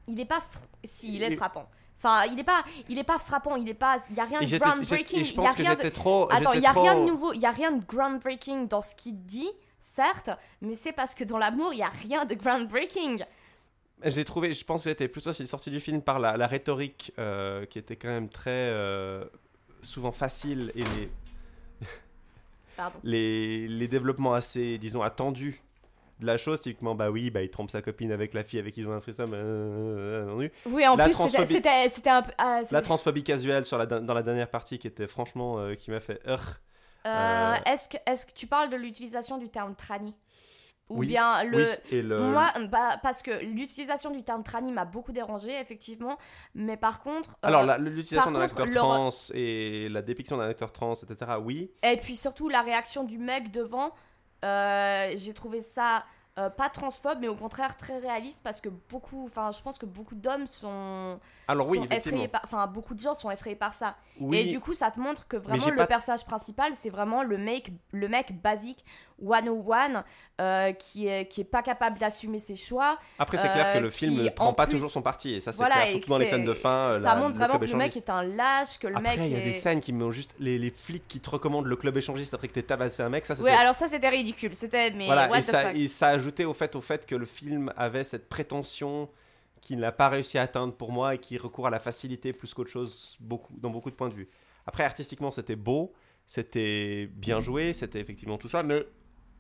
[0.08, 1.68] il est pas, fr- si il est Il- frappant.
[2.00, 4.40] Enfin, il est pas, il est pas frappant, il est pas, il y a rien
[4.40, 6.28] de groundbreaking, il y a que rien de, trop.
[6.32, 8.94] attends, il y a rien de nouveau, il y a rien de groundbreaking dans ce
[8.94, 9.50] qu'il dit,
[9.94, 10.30] certes,
[10.62, 13.24] mais c'est parce que dans l'amour, il y a rien de groundbreaking.
[14.04, 17.66] J'ai trouvé, je pense que j'étais plutôt sorti du film par la, la rhétorique euh,
[17.66, 19.26] qui était quand même très euh,
[19.82, 21.10] souvent facile et les,
[23.04, 25.62] les, les développements assez, disons, attendus
[26.20, 26.62] de la chose.
[26.62, 28.94] Typiquement, bah oui, bah il trompe sa copine avec la fille avec qui ils ont
[28.94, 29.34] un threesome.
[29.34, 32.82] euh, euh, euh, Oui, en La plus, c'était- transphobie- c'était, c'était un peu, ah, La
[32.82, 36.22] transphobie casuelle sur la, dans la dernière partie qui était franchement qui m'a fait.
[37.08, 40.14] Euh, Euh, Est-ce que, est-ce que tu parles de l'utilisation du terme tranny
[40.90, 41.58] Ou Oui, bien le.
[41.58, 46.18] Oui, et le, Moi, bah, parce que l'utilisation du terme tranny m'a beaucoup dérangé, effectivement.
[46.56, 47.32] Mais par contre.
[47.44, 51.72] euh, Alors, l'utilisation d'un acteur le- trans et la dépiction d'un acteur trans, etc., oui.
[51.84, 53.92] Et puis surtout, la réaction du mec devant,
[54.46, 56.06] euh, j'ai trouvé ça
[56.38, 59.26] euh, pas transphobe, mais au contraire très réaliste parce que beaucoup.
[59.26, 61.20] Enfin, je pense que beaucoup d'hommes sont.
[61.48, 62.42] Alors, oui, sont effrayés par.
[62.44, 63.96] Enfin, beaucoup de gens sont effrayés par ça.
[64.20, 67.24] Oui, Et du coup, ça te montre que vraiment le pas- personnage principal, c'est vraiment
[67.24, 68.86] le mec, le mec basique
[69.22, 70.04] 101
[70.40, 73.00] euh, qui est qui est pas capable d'assumer ses choix.
[73.20, 75.02] Après, c'est clair que euh, le film qui, ne prend en pas plus- toujours son
[75.02, 77.00] parti, et ça, c'est Voilà, clair, surtout dans les scènes de fin.
[77.02, 79.32] ça la- montre vraiment que le mec est un lâche, que le Après, mec il
[79.32, 79.44] y a est...
[79.44, 80.36] des scènes qui m'ont juste.
[80.40, 83.26] Les, les flics qui te recommandent le club échangiste après que t'aies tabassé un mec,
[83.26, 83.34] ça.
[83.42, 85.76] Ouais, alors ça c'était ridicule, c'était mais voilà, what et the ça, fuck.
[85.78, 89.10] et ça ajoutait au fait, au fait que le film avait cette prétention
[89.62, 92.54] qu'il n'a pas réussi à atteindre pour moi et qui recourt à la facilité plus
[92.54, 94.30] qu'autre chose beaucoup, dans beaucoup de points de vue.
[94.66, 95.94] Après, artistiquement, c'était beau,
[96.26, 98.86] c'était bien joué, c'était effectivement tout ça, mais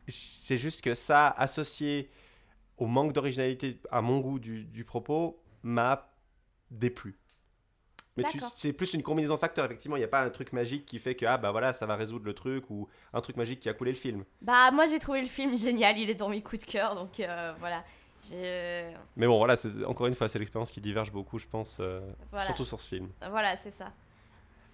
[0.08, 2.10] c'est juste que ça, associé
[2.78, 6.10] au manque d'originalité, à mon goût du, du propos, m'a
[6.72, 7.17] déplu.
[8.17, 8.24] Mais
[8.56, 9.96] c'est plus une combinaison de facteurs, effectivement.
[9.96, 11.96] Il n'y a pas un truc magique qui fait que ah bah voilà, ça va
[11.96, 14.26] résoudre le truc ou un truc magique qui a coulé le film.
[14.41, 17.20] Bah moi j'ai trouvé le film génial, il est dans mes coups de cœur, donc
[17.20, 17.84] euh, voilà.
[18.32, 22.46] Mais bon, voilà, encore une fois, c'est l'expérience qui diverge beaucoup, je pense, euh, Voilà,
[22.46, 23.10] surtout sur ce film.
[23.30, 23.93] voilà c'est ça.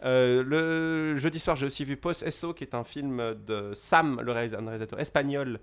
[0.03, 4.19] Euh, le jeudi soir, j'ai aussi vu Post Eso, qui est un film de Sam,
[4.21, 5.59] le réalisateur espagnol,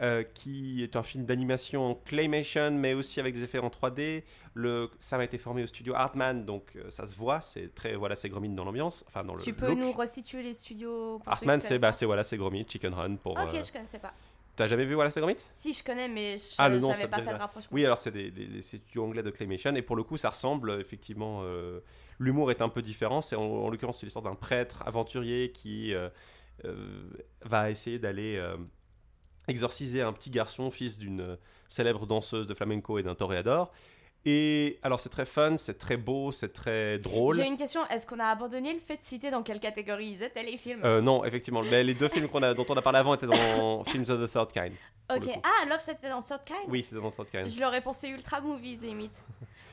[0.00, 4.22] euh, qui est un film d'animation en claymation, mais aussi avec des effets en 3D.
[4.54, 7.96] Le, Sam a été formé au studio Artman, donc euh, ça se voit, c'est très,
[7.96, 9.78] voilà, c'est Gromit dans l'ambiance, enfin dans le tu peux look.
[9.78, 13.32] nous resituer les studios pour Artman, c'est bah, voilà, c'est Gromit, Chicken Run pour.
[13.32, 14.14] Ok, je connaissais pas.
[14.60, 17.08] T'as jamais vu voilà, c'est Gromit Si je connais, mais je Ah, le nom, ça
[17.08, 17.70] pas fait le rapprochement.
[17.74, 20.28] Oui, alors c'est des, des- des studios anglais de claymation et pour le coup, ça
[20.28, 21.40] ressemble effectivement.
[21.44, 21.80] euh,
[22.18, 23.22] L'humour est un peu différent.
[23.22, 26.10] C'est en, en l'occurrence c'est l'histoire d'un prêtre aventurier qui euh,
[26.66, 27.08] euh,
[27.42, 28.38] va essayer d'aller
[29.48, 33.72] exorciser un petit garçon, fils d'une célèbre danseuse de flamenco et d'un toréador.
[34.26, 37.36] Et alors, c'est très fun, c'est très beau, c'est très drôle.
[37.36, 40.22] J'ai une question, est-ce qu'on a abandonné le fait de citer dans quelle catégorie ils
[40.22, 41.62] étaient les films Euh, non, effectivement.
[41.62, 44.30] Mais les deux films a, dont on a parlé avant étaient dans Films of the
[44.30, 44.74] Third Kind.
[45.14, 47.50] Ok, ah, Love c'était dans Third Kind Oui, c'était dans Third Kind.
[47.50, 49.24] Je l'aurais pensé Ultra Movies limite.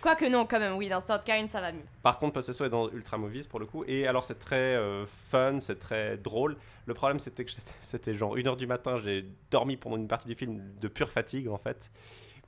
[0.02, 1.84] Quoique non, quand même, oui, dans Third Kind ça va mieux.
[2.02, 3.84] Par contre, Possessor est dans Ultra Movies pour le coup.
[3.86, 6.56] Et alors, c'est très euh, fun, c'est très drôle.
[6.86, 8.98] Le problème, c'était que c'était genre 1h du matin.
[9.04, 11.92] J'ai dormi pendant une partie du film de pure fatigue en fait.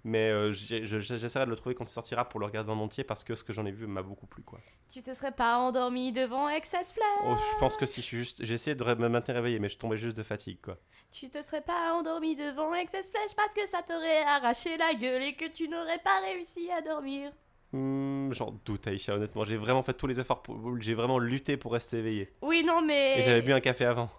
[0.04, 3.24] Mais euh, j'essaierai de le trouver quand il sortira pour le regarder en entier parce
[3.24, 4.60] que ce que j'en ai vu m'a beaucoup plu quoi.
[4.92, 8.18] Tu te serais pas endormi devant Excess Flash Oh, je pense que si je suis
[8.18, 8.46] juste.
[8.46, 10.78] J'ai essayé de me maintenir réveillé, mais je tombais juste de fatigue quoi.
[11.12, 15.24] Tu te serais pas endormi devant Excess Flash parce que ça t'aurait arraché la gueule
[15.24, 17.32] et que tu n'aurais pas réussi à dormir.
[17.72, 19.44] Hmm, J'en doute, Aïcha, honnêtement.
[19.44, 20.42] J'ai vraiment fait tous les efforts.
[20.42, 20.80] Pour...
[20.80, 22.30] J'ai vraiment lutté pour rester éveillé.
[22.42, 23.20] Oui, non, mais.
[23.20, 24.10] Et j'avais bu un café avant.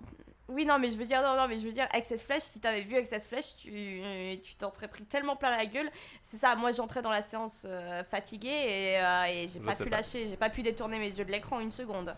[0.50, 2.60] Oui, non, mais je veux dire, non, non, mais je veux dire, Access Flash, si
[2.60, 4.02] t'avais vu Access Flash, tu
[4.42, 5.90] tu t'en serais pris tellement plein la gueule.
[6.22, 9.74] C'est ça, moi j'entrais dans la séance euh, fatiguée et, euh, et j'ai Je pas
[9.76, 9.96] pu pas.
[9.96, 12.14] lâcher, j'ai pas pu détourner mes yeux de l'écran une seconde.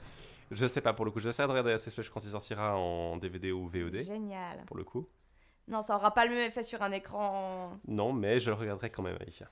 [0.50, 1.20] Je sais pas pour le coup.
[1.20, 3.96] J'essaierai de regarder Access Flash quand il sortira en DVD ou VOD.
[4.04, 4.64] Génial.
[4.66, 5.06] Pour le coup.
[5.68, 7.78] Non, ça aura pas le même effet sur un écran.
[7.86, 9.46] Non, mais je le regarderai quand même, Aïcha.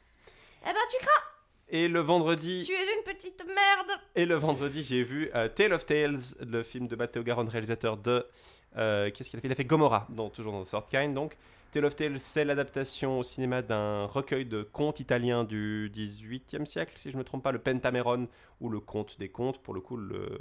[0.63, 1.23] Eh ben, tu crains,
[1.69, 4.01] Et le vendredi, tu es une petite merde.
[4.17, 7.97] et le vendredi, j'ai vu euh, Tale of Tales, le film de Matteo Garonne, réalisateur
[7.97, 8.27] de.
[8.77, 9.49] Euh, Qu'est-ce qu'il a fait?
[9.49, 11.15] Il a fait Gomorrah, dans, toujours dans The Third Kind.
[11.15, 11.37] Donc,
[11.73, 16.95] Tale of Tales, c'est l'adaptation au cinéma d'un recueil de contes italiens du 18e siècle,
[16.97, 18.29] si je ne me trompe pas, le Pentameron,
[18.61, 19.59] ou le conte des contes.
[19.63, 20.39] Pour le coup, le...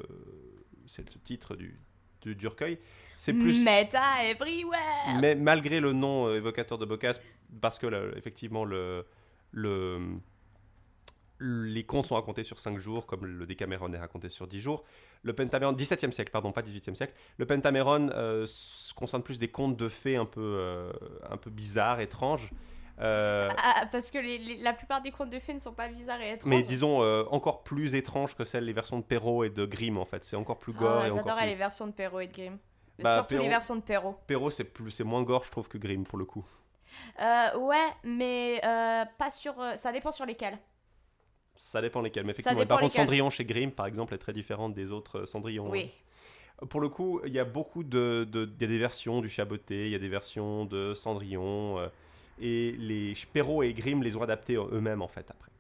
[0.87, 1.79] c'est le titre du,
[2.21, 2.79] du, du recueil.
[3.17, 3.63] C'est plus.
[3.63, 5.19] Meta everywhere.
[5.19, 7.19] Mais malgré le nom euh, évocateur de Bocas,
[7.61, 9.05] parce que là, effectivement le,
[9.51, 9.99] le,
[11.39, 14.83] les contes sont racontés sur 5 jours, comme le Décameron est raconté sur 10 jours.
[15.23, 17.13] Le Pentameron, 17e siècle, pardon, pas 18e siècle.
[17.37, 20.91] Le Pentameron euh, se concerne plus des contes de fées un peu, euh,
[21.29, 22.51] un peu bizarres, étranges.
[23.01, 25.87] Euh, Ah, parce que les- les- la plupart des contes de fées ne sont pas
[25.87, 26.49] bizarres et étranges.
[26.49, 29.97] mais disons euh, encore plus étranges que celles les versions de Perrault et de Grimm
[29.97, 30.25] en fait.
[30.25, 31.49] C'est encore plus gore Ah, et encore J'adorais plus...
[31.51, 32.57] les versions de Perrault et de Grimm.
[32.99, 34.17] Bah, Surtout les versions de Perrault.
[34.27, 36.45] Perrault c'est plus c'est moins gore je trouve que Grimm pour le coup.
[37.21, 38.59] Euh, ouais, mais
[39.17, 39.55] pas sur.
[39.77, 40.57] ça dépend sur lesquels.
[41.61, 42.25] Ça dépend lesquels.
[42.25, 42.95] Mais effectivement, par contre.
[42.95, 45.69] Cendrillon chez Grimm, par exemple, est très différente des autres euh, Cendrillon.
[45.69, 45.91] Oui.
[46.69, 49.29] Pour le coup, il y a beaucoup de, de- il y a des versions du
[49.29, 51.87] Chaboté, il y a des versions de Cendrillon, euh,
[52.41, 55.51] et les Perrault et Grimm les ont adaptés euh, eux-mêmes en fait après.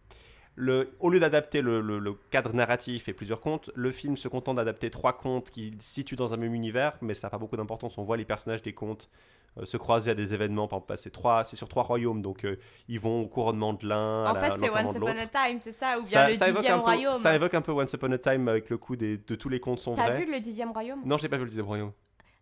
[0.55, 4.27] Le, au lieu d'adapter le, le- le cadre narratif et plusieurs contes, le film se
[4.27, 7.37] contente d'adapter trois contes qui se situent dans un même univers, mais ça n'a pas
[7.37, 7.97] beaucoup d'importance.
[7.97, 9.09] On voit les personnages des contes
[9.63, 10.67] se croiser à des événements.
[10.67, 12.57] Par exemple, c'est trois, c'est sur trois royaumes, donc euh,
[12.87, 15.71] ils vont au couronnement de l'un, à En fait, c'est Once Upon a Time, c'est
[15.71, 18.11] ça Ou bien Ça, le ça dixième peu, royaume ça évoque un peu Once Upon
[18.11, 20.71] a Time avec le coup des, de tous les contes sont T'as vu le dixième
[20.71, 21.01] royaume?
[21.05, 21.91] Non, j'ai pas vu le dixième royaume.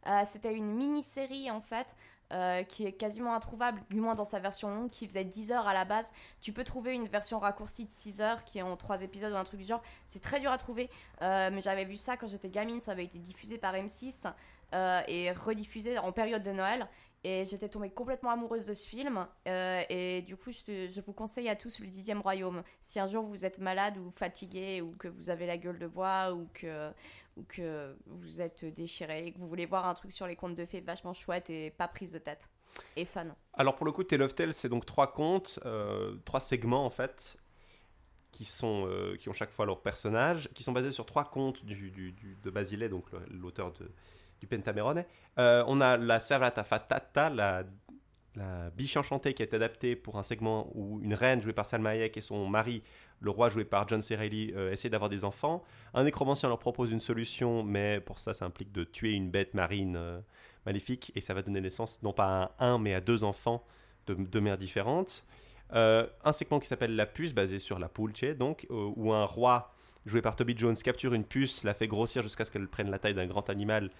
[0.07, 1.95] Euh, C'était une mini-série en fait.
[2.33, 5.65] euh, qui est quasiment introuvable, du moins dans sa version longue, qui faisait 10 heures
[5.65, 6.11] à la base.
[6.41, 9.37] Tu peux trouver une version raccourcie de 6 heures qui est en 3 épisodes ou
[9.37, 9.81] un truc du genre.
[10.07, 10.89] C'est très dur à trouver,
[11.21, 14.27] euh, mais j'avais vu ça quand j'étais gamine, ça avait été diffusé par M6
[14.73, 16.87] euh, et rediffusé en période de Noël.
[17.23, 19.27] Et j'étais tombée complètement amoureuse de ce film.
[19.47, 22.63] euh, et du coup, je, vous conseille à tous le dixième royaume.
[22.79, 25.87] Si un jour vous êtes malade ou fatigué, ou que vous avez la gueule de
[25.87, 26.89] bois, ou que,
[27.35, 30.65] ou que vous êtes déchiré, que vous voulez voir un truc sur les contes de
[30.65, 32.47] fées vachement chouette et pas prise de tête.
[32.95, 33.35] Et fun.
[33.53, 36.91] Alors pour le coup, Tale of Tales, c'est donc trois contes, euh, trois segments en
[36.91, 37.37] fait,
[38.31, 42.13] qui, sont, qui ont chaque fois leur personnage, qui sont basés sur trois contes du,
[42.43, 43.91] de Basile, donc l'auteur de-
[44.39, 45.03] du Pentamerone.
[45.37, 47.63] Euh, on a la Servata Fatata, la,
[48.75, 52.17] biche enchantée qui est adaptée pour un segment où une reine jouée par Salma Hayek
[52.17, 52.83] et son mari,
[53.19, 54.15] le roi joué par John C.
[54.15, 55.63] Reilly, euh, essaient d'avoir des enfants.
[55.93, 59.53] Un nécromancien leur propose une solution, mais pour ça, ça implique de tuer une bête
[59.53, 60.19] marine euh,
[60.65, 63.65] maléfique, et ça va donner naissance non pas à un, mais à deux enfants
[64.05, 65.25] de deux mères différentes.
[65.73, 69.73] Euh, un segment qui s'appelle La puce, basé sur la pulce, donc, où un roi
[70.05, 72.99] joué par Toby Jones capture une puce, la fait grossir jusqu'à ce qu'elle prenne la
[72.99, 73.91] taille d'un grand animal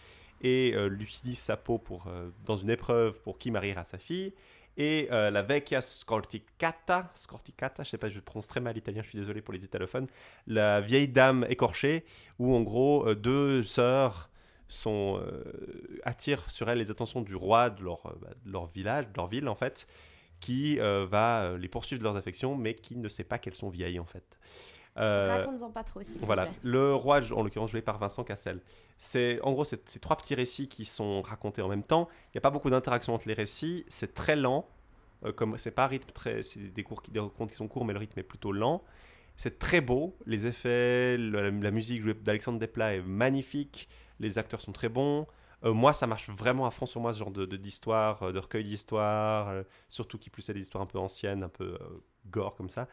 [0.42, 3.98] et euh, lui utilise sa peau pour, euh, dans une épreuve pour qui mariera sa
[3.98, 4.34] fille.
[4.78, 9.10] Et euh, la vecchia scorticata, scorticata, je sais pas, je prononce très mal l'italien, je
[9.10, 10.08] suis désolé pour les italophones,
[10.46, 12.06] la vieille dame écorchée,
[12.38, 14.30] où en gros euh, deux sœurs
[14.68, 15.22] sont,
[16.04, 19.28] attirent sur elles les attentions du roi de leur, bah, de leur village, de leur
[19.28, 19.88] ville en fait,
[20.42, 23.98] qui va les poursuivre de leurs affections, mais qui ne sait pas qu'elles sont vieilles
[23.98, 24.38] en fait.
[25.00, 28.62] Euh, Raconte-en pas trop, te voilà, le roi, en l'occurrence joué par Vincent Cassel.
[28.98, 32.08] C'est en gros c'est c'est trois petits récits qui sont racontés en même temps.
[32.28, 33.86] Il n'y a pas beaucoup d'interaction entre les récits.
[33.88, 34.68] C'est très lent,
[35.26, 37.68] euh, comme c'est pas un rythme très, c'est des cours qui des contes qui sont
[37.68, 38.84] courts, mais le rythme est plutôt lent.
[39.36, 43.88] C'est très beau, les effets, la, la musique jouée d'Alexandre Desplat est magnifique,
[44.20, 45.28] les acteurs sont très bons.
[45.64, 48.32] Euh, moi, ça marche vraiment à fond sur moi ce genre de de- d'histoire, euh,
[48.32, 51.76] de, recueil d'histoires, euh, surtout qui plus c'est des histoires un peu anciennes, un peu
[51.82, 52.88] euh, gore comme ça.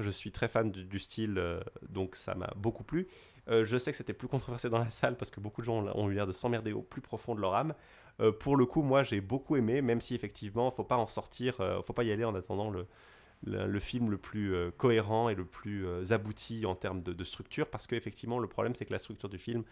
[0.00, 3.06] Je suis très fan du, style, euh, donc ça m'a beaucoup plu.
[3.48, 5.84] Euh, je sais que c'était plus controversé dans la salle parce que beaucoup de gens
[5.86, 7.74] ont eu l'air de s'emmerder au plus profond de leur âme.
[8.20, 11.56] Euh, pour le coup, moi, j'ai beaucoup aimé, même si effectivement, faut pas en sortir,
[11.84, 16.66] faut pas y aller en attendant le, film le plus cohérent et le plus abouti
[16.66, 19.64] en termes de, structure, parce qu'effectivement, le problème, c'est que la structure du film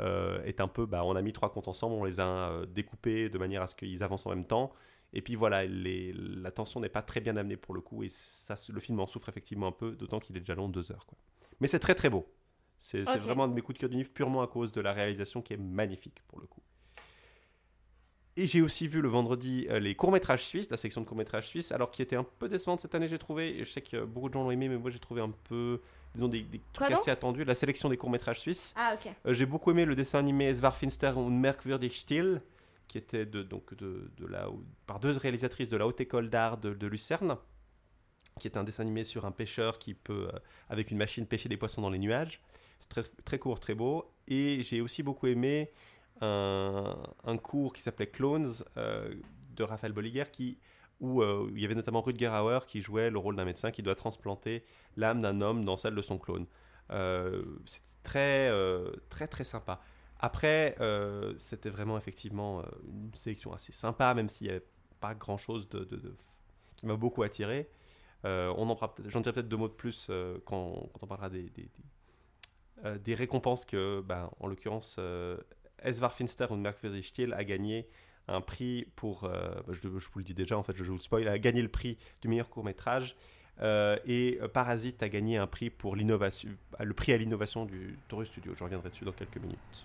[0.00, 3.38] est un peu, bah, on a mis trois comptes ensemble, on les a découpés de
[3.38, 4.72] manière à ce qu'ils avancent en même temps.
[5.12, 8.08] Et puis voilà, les, la tension n'est pas très bien amenée pour le coup, et
[8.08, 10.90] ça, le film en souffre effectivement un peu, d'autant qu'il est déjà long de deux
[10.90, 11.06] heures.
[11.06, 11.18] Quoi.
[11.60, 12.26] Mais c'est très très beau.
[12.80, 14.92] C'est vraiment un de mes coups de cœur du livre, purement à cause de la
[14.92, 16.62] réalisation qui est magnifique pour le coup.
[18.36, 21.70] Et j'ai aussi vu le vendredi euh, les courts-métrages suisses, la section de courts-métrages suisses,
[21.70, 23.58] alors qui était un peu décevante cette année, j'ai trouvé.
[23.58, 25.30] Et je sais que euh, beaucoup de gens l'ont aimé, mais moi j'ai trouvé un
[25.44, 25.82] peu,
[26.14, 27.44] disons, des, des trucs assez attendus.
[27.44, 28.72] La sélection des courts-métrages suisses.
[28.74, 29.12] Ah, ok.
[29.26, 32.40] Euh, j'ai beaucoup aimé le dessin animé Es war finster und merkwürdig still,
[32.92, 34.48] qui était de, donc de, la,
[34.86, 37.38] par deux réalisatrices de la Haute École d'Art de, Lucerne,
[38.38, 41.48] qui est un dessin animé sur un pêcheur qui peut, euh, avec une machine, pêcher
[41.48, 42.42] des poissons dans les nuages.
[42.80, 44.12] C'est très, court, très beau.
[44.28, 45.70] Et j'ai aussi beaucoup aimé
[46.20, 49.14] un, cours qui s'appelait Clones euh,
[49.56, 50.58] de Raphaël Bolliger, qui,
[51.00, 53.82] où euh, il y avait notamment Rutger Hauer qui jouait le rôle d'un médecin qui
[53.82, 54.64] doit transplanter
[54.98, 56.44] l'âme d'un homme dans celle de son clone.
[56.90, 58.50] C'était très,
[59.08, 59.80] très, très sympa.
[60.24, 64.64] Après, euh, c'était vraiment effectivement euh, une sélection assez sympa, même s'il n'y avait
[65.00, 65.84] pas grand-chose de,
[66.76, 67.68] qui m'a beaucoup attiré.
[68.24, 68.54] Euh,
[69.06, 70.08] J'en dirai peut-être deux mots de plus
[70.44, 74.98] quand, on parlera des, récompenses que, ben, en l'occurrence,
[75.84, 77.88] Es war finster und merkwürdig still a gagné
[78.28, 81.26] un prix pour, bah, je, vous le dis déjà, en fait, je vous le spoil,
[81.26, 83.16] a gagné le prix du meilleur court métrage.
[84.06, 88.54] Et Parasite a gagné un prix pour l'innovation, le prix à l'innovation du Taurus Studio.
[88.54, 89.84] Je reviendrai dessus dans quelques minutes.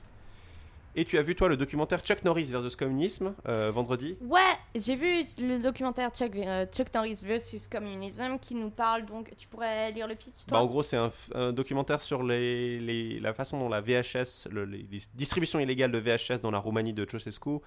[1.00, 4.18] Et tu as vu toi le documentaire Chuck Norris versus communisme euh, vendredi?
[4.20, 4.40] Ouais,
[4.74, 9.32] j'ai vu le documentaire Chuck, euh, Chuck Norris versus Communism qui nous parle donc.
[9.38, 13.20] Tu pourrais lire le pitch, Bah, toi en gros, c'est un, documentaire sur les, les-
[13.20, 16.94] la façon dont la VHS, le- les, les distributions illégales de VHS dans la Roumanie
[16.94, 17.60] de Ceausescu,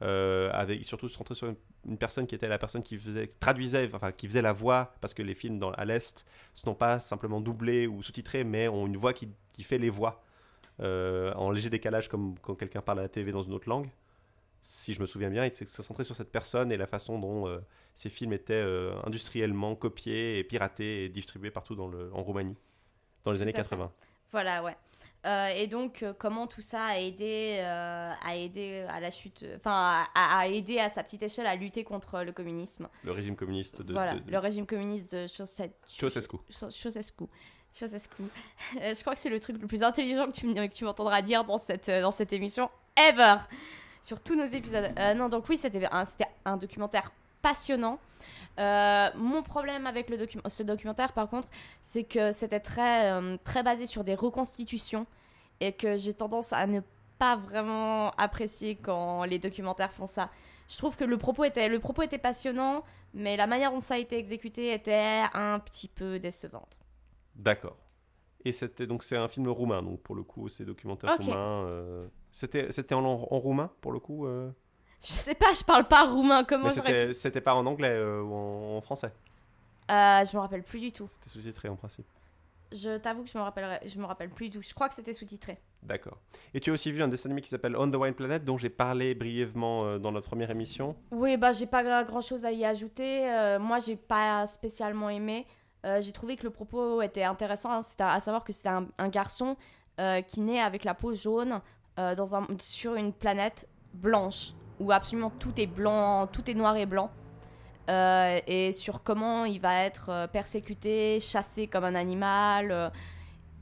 [0.00, 3.90] euh, avec surtout centré sur une, une personne qui était la personne qui faisait, traduisait,
[3.92, 6.24] enfin qui faisait la voix, parce que les films dans, à l'Est
[6.54, 9.90] ne sont pas simplement doublés ou sous-titrés, mais ont une voix qui, qui fait les
[9.90, 10.22] voix
[10.80, 13.88] euh, en léger décalage, comme quand quelqu'un parle à la TV dans une autre langue.
[14.62, 17.46] Si je me souviens bien, c'est c'est centré sur cette personne et la façon dont
[17.48, 17.58] euh,
[17.94, 22.56] ces films étaient euh, industriellement copiés et piratés et distribués partout dans le, en Roumanie
[23.24, 23.70] dans les Tout années à fait.
[23.70, 23.92] 80.
[24.30, 24.76] Voilà, ouais.
[25.26, 29.44] Euh, et donc, euh, comment tout ça a aidé, euh, a aidé à la chute,
[29.56, 32.88] enfin, a, a aidé à sa petite échelle à lutter contre le communisme?
[33.04, 35.72] Le régime communiste de, voilà, de- de le régime communiste de Ceausescu.
[35.86, 36.36] Ceausescu.
[36.70, 37.24] Ceausescu.
[37.72, 38.22] Ceausescu.
[38.82, 41.56] Euh, je crois que c'est le truc le plus intelligent que tu, m'entendras dire dans
[41.56, 43.36] cette, euh, dans cette émission ever.
[44.02, 44.92] Sur tous nos épisodes.
[44.98, 45.88] Euh, non, donc oui, c'était
[46.44, 47.98] un, documentaire passionnant.
[48.58, 50.10] Mon problème avec
[50.48, 51.48] ce documentaire, par contre,
[51.82, 55.06] c'est que c'était très, basé sur des reconstitutions
[55.60, 56.80] et que j'ai tendance à ne
[57.18, 60.30] pas vraiment apprécier quand les documentaires font ça.
[60.68, 64.74] Je trouve que le propos était passionnant, mais la manière dont ça a été exécuté
[64.74, 66.78] était un petit peu décevante.
[67.38, 67.76] D'accord.
[68.44, 71.64] Et c'était donc c'est un film roumain, donc pour le coup, c'est documentaire roumain.
[71.66, 74.26] euh, C'était c'était en, en roumain pour le coup.
[74.26, 74.50] euh,
[75.02, 78.32] Je sais pas, je parle pas roumain, comment c'était c'était pas en anglais euh, ou
[78.34, 79.12] en, en français?
[79.88, 81.08] Je me rappelle plus du tout.
[81.08, 82.06] C'était sous-titré en principe.
[82.70, 84.62] Je t'avoue que je me rappellerai, je me rappelle plus du tout.
[84.62, 85.58] Je crois que c'était sous-titré.
[85.82, 86.18] D'accord.
[86.52, 88.58] Et tu as aussi vu un dessin animé qui s'appelle On the Wine Planet, dont
[88.58, 90.94] j'ai parlé brièvement dans notre première émission.
[91.10, 93.22] Oui, bah j'ai pas grand chose à y ajouter.
[93.58, 95.46] Moi, j'ai pas spécialement aimé.
[95.84, 97.70] Euh, j'ai trouvé que le propos était intéressant.
[97.70, 97.80] hein.
[97.98, 99.56] À, savoir que c'est un, garçon
[100.00, 101.60] euh, qui naît avec la peau jaune
[101.98, 106.76] euh, dans un, sur une planète blanche où absolument tout est blanc, tout est noir
[106.76, 107.10] et blanc.
[107.90, 112.92] Et sur comment il va être persécuté, chassé comme un animal.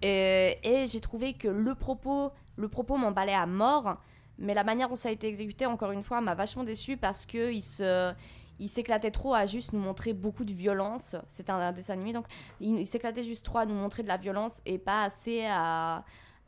[0.02, 3.98] et et j'ai trouvé que le propos, le propos m'emballait à mort.
[4.38, 7.24] Mais la manière dont ça a été exécuté, encore une fois, m'a vachement déçu parce
[7.24, 8.12] que il se,
[8.59, 11.16] il s'éclatait trop à juste nous montrer beaucoup de violence.
[11.29, 12.27] C'était un, un dessin animé, donc
[12.61, 16.05] il, il s'éclatait juste trop à nous montrer de la violence et pas assez à,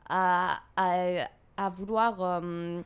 [0.09, 2.81] à, à, à vouloir, euh,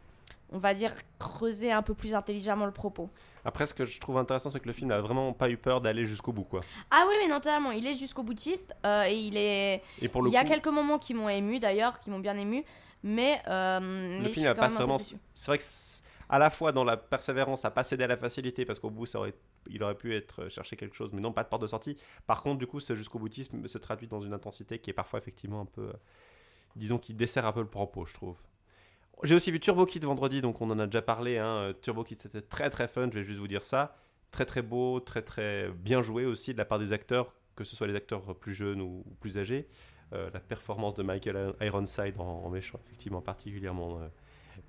[0.50, 3.08] on va dire, creuser un peu plus intelligemment le propos.
[3.44, 5.80] Après, ce que je trouve intéressant, c'est que le film n'a vraiment pas eu peur
[5.80, 6.60] d'aller jusqu'au bout, quoi.
[6.92, 7.72] Ah oui, mais non, totalement.
[7.72, 9.82] Il est jusqu'au boutiste euh, et il est.
[10.00, 12.36] Et pour le il y a quelques moments qui m'ont ému d'ailleurs, qui m'ont bien
[12.36, 12.64] ému,
[13.02, 13.42] mais.
[13.48, 14.98] euh, mais je film suis a quand pas même un peu vraiment-
[15.34, 15.64] c'est vrai que
[16.32, 19.04] à la fois dans la persévérance, à pas céder à la facilité, parce qu'au bout,
[19.68, 21.98] il aurait pu être euh, chercher quelque chose, mais non, pas de porte de sortie.
[22.26, 25.18] Par contre, du coup, ce jusqu'au boutisme se traduit dans une intensité qui est parfois
[25.18, 25.92] effectivement un peu, euh,
[26.74, 28.38] disons, qui dessert un peu le propos, je trouve.
[29.24, 31.36] J'ai aussi vu Turbo Kid vendredi, donc on en a déjà parlé.
[31.36, 31.54] Hein.
[31.56, 33.94] euh, Turbo Kid, c'était très très fun, je vais juste vous dire ça.
[34.30, 37.76] Très très beau, très très bien joué aussi de la part des acteurs que ce
[37.76, 39.68] soit les acteurs plus jeunes ou, plus âgés.
[40.12, 44.00] La performance de Michael Ironside en, méchant effectivement particulièrement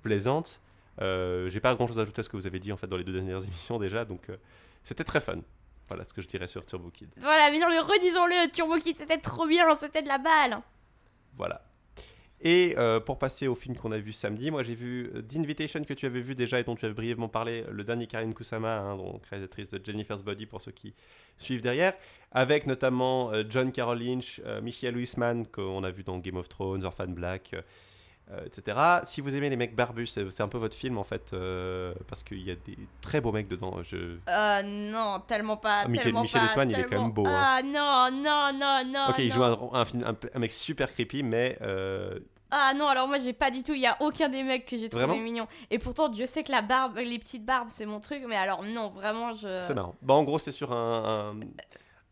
[0.02, 0.60] plaisante.
[1.00, 2.86] Euh, J'ai pas grand chose à ajouter à ce que vous avez dit en fait
[2.86, 4.36] dans les deux dernières émissions déjà, donc euh,
[4.82, 5.38] c'était très fun.
[5.88, 7.10] Voilà ce que je dirais sur Turbo Kid.
[7.18, 10.60] Voilà, mais non, le redisons-le, Turbo Kid, c'était trop bien, c'était de la balle.
[11.36, 11.60] Voilà.
[12.40, 15.82] Et euh, pour passer au film qu'on a vu samedi, moi j'ai vu The Invitation
[15.82, 18.80] que tu avais vu déjà et dont tu avais brièvement parlé, le dernier Karine Kusama,
[18.80, 20.94] hein, donc réalisatrice de Jennifer's Body pour ceux qui
[21.38, 21.94] suivent derrière,
[22.32, 26.48] avec notamment euh, John Carroll Lynch, euh, Michael Huisman qu'on a vu dans Game of
[26.48, 27.54] Thrones, Orphan Black,
[28.30, 28.78] euh, etc.
[29.04, 32.22] Si vous aimez les mecs barbus, c'est un peu votre film en fait, euh, parce
[32.22, 33.82] qu'il y a des très beaux mecs dedans.
[33.82, 34.16] Je...
[34.28, 37.32] Euh, non, tellement pas, Ah, Michael- tellement Michel pas, il est quand même beau, hein.
[37.58, 39.06] Ah non, non, non, non.
[39.10, 42.18] ok, il joue un, un, film- un- un mec super creepy, mais euh,
[42.50, 44.76] Ah non, alors moi j'ai pas du tout, il y a aucun des mecs que
[44.78, 45.46] j'ai trouvé Vraiment mignon.
[45.70, 48.62] Et pourtant, Dieu sait que la barbe, les petites barbes, c'est mon truc, mais alors
[48.64, 49.58] non, vraiment, je.
[49.60, 49.96] C'est marrant.
[50.00, 51.34] Bah, en gros, c'est sur un,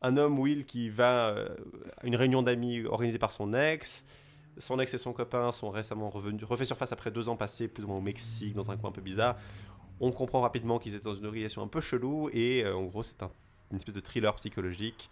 [0.03, 4.05] un, homme, Will, qui va à une réunion d'amis organisée par son ex.
[4.59, 7.85] Son ex et son copain sont récemment revenus, refait surface après deux ans passés plus
[7.85, 9.37] ou moins au Mexique, dans un coin un peu bizarre.
[10.01, 13.03] On comprend rapidement qu'ils étaient dans une relation un peu chelou et euh, en gros,
[13.03, 13.31] c'est un-
[13.71, 15.09] une espèce de thriller psychologique.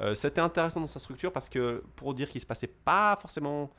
[0.00, 3.70] Euh, C'était intéressant dans sa structure parce que pour dire qu'il se passait pas forcément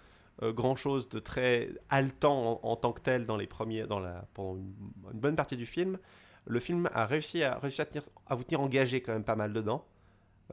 [0.41, 4.55] grand chose de très haletant en, tant que tel dans les premiers, dans la, pendant
[4.55, 4.73] une,
[5.19, 5.99] bonne partie du film,
[6.47, 7.59] le film a réussi à,
[8.27, 9.85] à vous tenir engagé quand même pas mal dedans.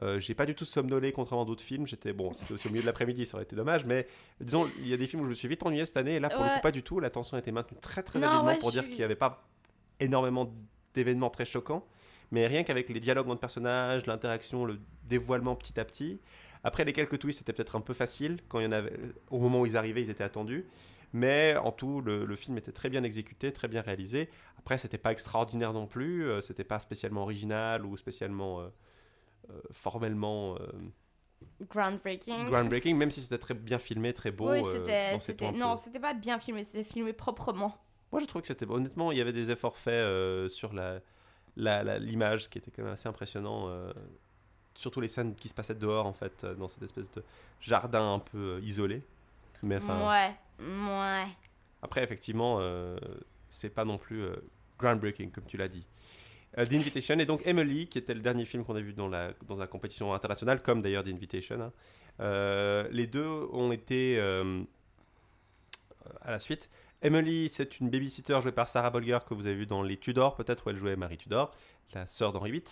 [0.01, 1.85] Euh, j'ai pas du tout somnolé contrairement à d'autres films.
[1.87, 4.07] J'étais bon, c'était aussi au milieu de l'après-midi, ça aurait été dommage, mais
[4.39, 6.19] disons, il y a des films où je me suis vite ennuyé cette année et
[6.19, 6.99] là pour le coup pas du tout.
[6.99, 9.15] La tension était maintenue très très Non, habilement ouais, pour dire suis- qu'il n'y avait
[9.15, 9.45] pas
[9.99, 10.53] énormément
[10.93, 11.85] d'événements très choquants,
[12.31, 16.19] mais rien qu'avec les dialogues entre personnages, l'interaction, le dévoilement petit à petit.
[16.63, 18.93] Après les quelques twists, c'était peut-être un peu facile quand il y en avait.
[19.29, 20.65] Au moment où ils arrivaient, ils étaient attendus.
[21.11, 24.29] Mais en tout, le, le film était très bien exécuté, très bien réalisé.
[24.59, 26.25] Après, c'était pas extraordinaire non plus.
[26.25, 28.67] euh, c'était pas spécialement original ou spécialement euh,
[29.71, 30.67] formellement euh,
[31.69, 32.47] Groundbreaking.
[32.49, 34.49] groundbreaking, même si c'était très bien filmé, très beau.
[34.49, 35.51] oui, euh, c'était.
[35.51, 37.77] Non, c'était pas bien filmé, c'était filmé proprement.
[38.11, 40.99] Moi, je trouve que c'était honnêtement, il y avait des efforts faits euh, sur la
[41.57, 43.67] la- la- l'image qui était quand même assez impressionnant.
[43.69, 43.91] euh,
[44.75, 47.21] surtout les scènes qui se passaient dehors, en fait, euh, dans cette espèce de
[47.59, 49.03] jardin un peu euh, isolé.
[49.61, 51.27] Mais enfin, Ouais, ouais.
[51.81, 52.97] après, effectivement, euh,
[53.49, 54.35] c'est pas non plus euh,
[54.77, 55.85] groundbreaking, comme tu l'as dit.
[56.57, 59.07] Euh, The Invitation et donc Emily, qui était le dernier film qu'on a vu dans
[59.07, 61.61] la, dans la compétition internationale, comme d'ailleurs The Invitation.
[61.61, 61.71] hein.
[62.21, 64.61] Euh, les deux ont été euh,
[66.21, 66.69] à la suite.
[67.01, 70.35] Emily, c'est une babysitter jouée par Sarah Bolger que vous avez vu dans Les Tudors,
[70.35, 71.55] peut-être où elle jouait Marie Tudor,
[71.93, 72.63] la sœur d'Henri VIII.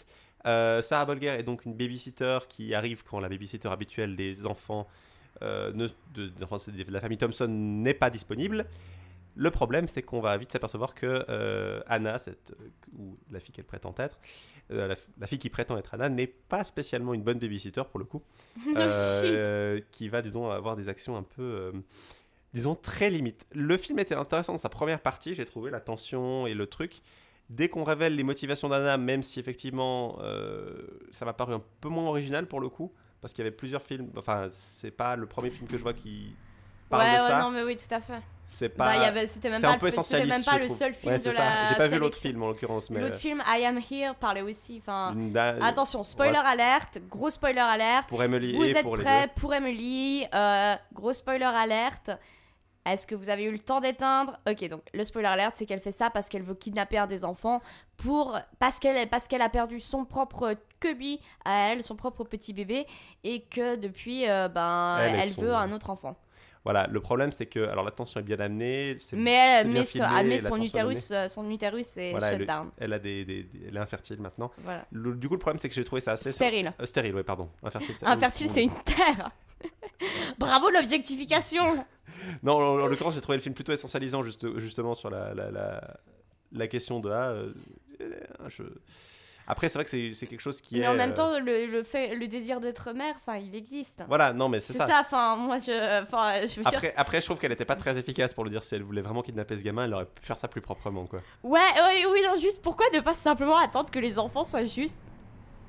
[0.84, 4.86] Sarah Bolger est donc une babysitter qui arrive quand la babysitter habituelle des enfants,
[5.42, 5.72] de,
[6.14, 8.66] de la famille Thompson n'est pas disponible.
[9.38, 13.54] Le problème, c'est qu'on va vite s'apercevoir que euh, Anna, cette, euh, ou la fille
[13.54, 14.20] qu'elle prétend être,
[14.72, 18.00] euh, la, la fille qui prétend être Anna, n'est pas spécialement une bonne babysitter pour
[18.00, 18.24] le coup
[18.76, 21.72] euh, qui va, disons, avoir des actions un peu,
[22.54, 23.46] disons, très limites.
[23.52, 27.02] Le film était intéressant dans sa première partie, j'ai trouvé la tension et le truc.
[27.50, 30.18] Dès qu'on révèle les motivations d'Anna, même si effectivement
[31.12, 33.84] ça m'a paru un peu moins original pour le coup, parce qu'il y avait plusieurs
[33.84, 36.36] films, enfin, c'est pas le premier film que je vois qui
[36.90, 37.40] parle ouais, de ouais, ça.
[37.40, 38.22] non, mais oui, tout à fait.
[38.50, 38.96] C'est Bah, pas.
[38.96, 40.66] il y avait- c'était même c'est pas, un peu le- c'était même pas je le
[40.68, 40.78] trouve.
[40.78, 43.02] seul film Ouais, de la J'ai pas vu l'autre film en l'occurrence, mais.
[43.02, 44.78] L'autre euh, film, I Am Here, parlait aussi.
[44.82, 46.50] Enfin, da- attention, spoiler voilà.
[46.52, 48.08] alerte, gros spoiler alerte.
[48.08, 52.10] Pour Emily Vous et êtes pour prêts pour Emily euh, Gros spoiler alerte.
[52.86, 54.40] Est-ce que vous avez eu le temps d'éteindre?
[54.50, 57.26] Ok, donc le spoiler alerte, c'est qu'elle fait ça parce qu'elle veut kidnapper un des
[57.26, 57.62] enfants
[57.98, 62.54] pour parce qu'elle parce qu'elle a perdu son propre cubby à elle, son propre petit
[62.54, 62.88] bébé,
[63.26, 66.16] et que depuis, euh, ben, Elle elle, et son- veut un autre enfant.
[66.68, 70.08] Voilà, le problème c'est que alors l'attention est bien amenée, c'est- Mais elle met, filmé,
[70.24, 72.70] met la son tension utérus, euh, son utérus est Voilà, shut le- down.
[72.78, 74.52] elle a des, elle est infertile maintenant.
[74.64, 74.86] Voilà.
[74.92, 76.74] Le- du coup, le problème c'est que j'ai trouvé ça assez Stérile.
[76.82, 77.50] Euh, stérile, ouais, pardon.
[77.64, 79.32] Infertile, c'est- Infertile, c'est une terre.
[80.38, 81.64] Bravo l'objectification.
[82.44, 85.50] Non, en, en l'occurrence, j'ai trouvé le film plutôt essentialisant juste- justement sur la, la,
[85.52, 85.98] la,
[86.52, 87.54] la question de ah, euh,
[88.48, 88.64] je-
[89.48, 90.88] Après, c'est vrai que c'est c'est quelque chose qui Mais est.
[90.88, 94.04] en même euh, temps, le, le fait, le désir d'être mère, enfin, il existe.
[94.08, 94.88] Voilà, non, mais c'est C'est ça.
[94.88, 96.04] ça, enfin, moi je.
[96.04, 96.68] Enfin, je veux dire.
[96.76, 98.64] Après, après, je trouve qu'elle était pas très efficace pour le dire.
[98.64, 101.22] Si elle voulait vraiment kidnapper ce gamin, elle aurait pu faire ça plus proprement, quoi.
[101.44, 105.00] Ouais, ouais, oui, non, juste pourquoi ne pas simplement attendre que les enfants soient juste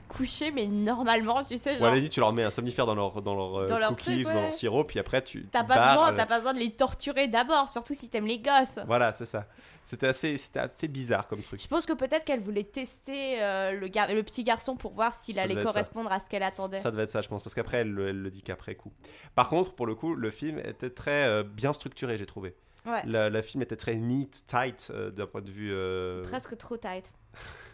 [0.09, 1.95] couchés, mais normalement, tu sais, genre.
[1.95, 4.27] limite, tu leur mets un somnifère dans leur, dans leur, euh, Dans leur cookies truc,
[4.27, 5.47] ou dans leur sirop, puis après, tu.
[5.53, 8.41] T'as pas, barres, besoin, euh, pas besoin de les torturer d'abord, surtout si t'aimes les
[8.41, 8.79] gosses.
[8.87, 9.47] Voilà, c'est ça.
[9.85, 11.63] C'était assez, assez bizarre comme truc.
[11.63, 15.15] Je pense que peut-être qu'elle voulait tester euh, le, gar- le petit garçon pour voir
[15.15, 16.79] s'il allait correspondre à ce qu'elle attendait.
[16.79, 18.93] Ça devait être ça, je pense, parce qu'après, elle, le- elle le dit qu'après coup.
[19.35, 22.55] Par contre, pour le coup, le film était très euh, bien structuré, j'ai trouvé.
[22.87, 25.75] Ouais, La, la film était très neat, tight, d'un point de vue.
[26.25, 27.11] presque trop tight.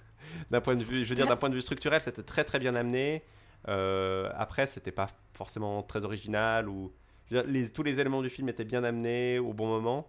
[0.51, 2.59] d'un point de vue, je veux dire, d'un point de vue structurel, c'était très très
[2.59, 3.23] bien amené.
[3.69, 6.93] Euh, après, c'était pas forcément très original ou
[7.31, 10.07] dire, les- tous les éléments du film étaient bien amenés au bon moment.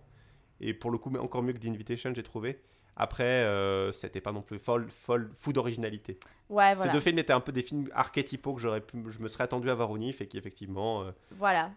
[0.62, 2.60] Et pour le coup, mais encore mieux que The Invitation, j'ai trouvé.
[2.98, 6.18] Après, euh, c'était pas non plus folle, folle, fou d'originalité.
[6.50, 6.92] Ouais, voilà.
[6.92, 9.44] Ces deux films étaient un peu des films archétypaux que j'aurais pu, je me serais
[9.44, 11.02] attendu à voir au NIF et qui effectivement.
[11.02, 11.72] euh, Voilà.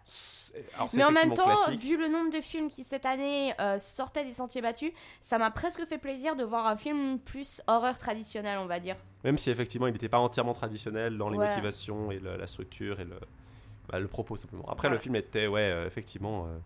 [0.77, 1.81] alors, c'est Mais en même temps, classique.
[1.81, 5.51] vu le nombre de films qui cette année euh, sortaient des sentiers battus, ça m'a
[5.51, 8.95] presque fait plaisir de voir un film plus horreur traditionnel, on va dire.
[9.25, 11.49] Même si effectivement il n'était pas entièrement traditionnel dans les Ouais.
[11.49, 13.17] motivations et le- la structure et le,
[13.89, 14.67] bah, le propos simplement.
[14.69, 14.95] Après Voilà.
[14.95, 16.59] le film était ouais euh, effectivement euh,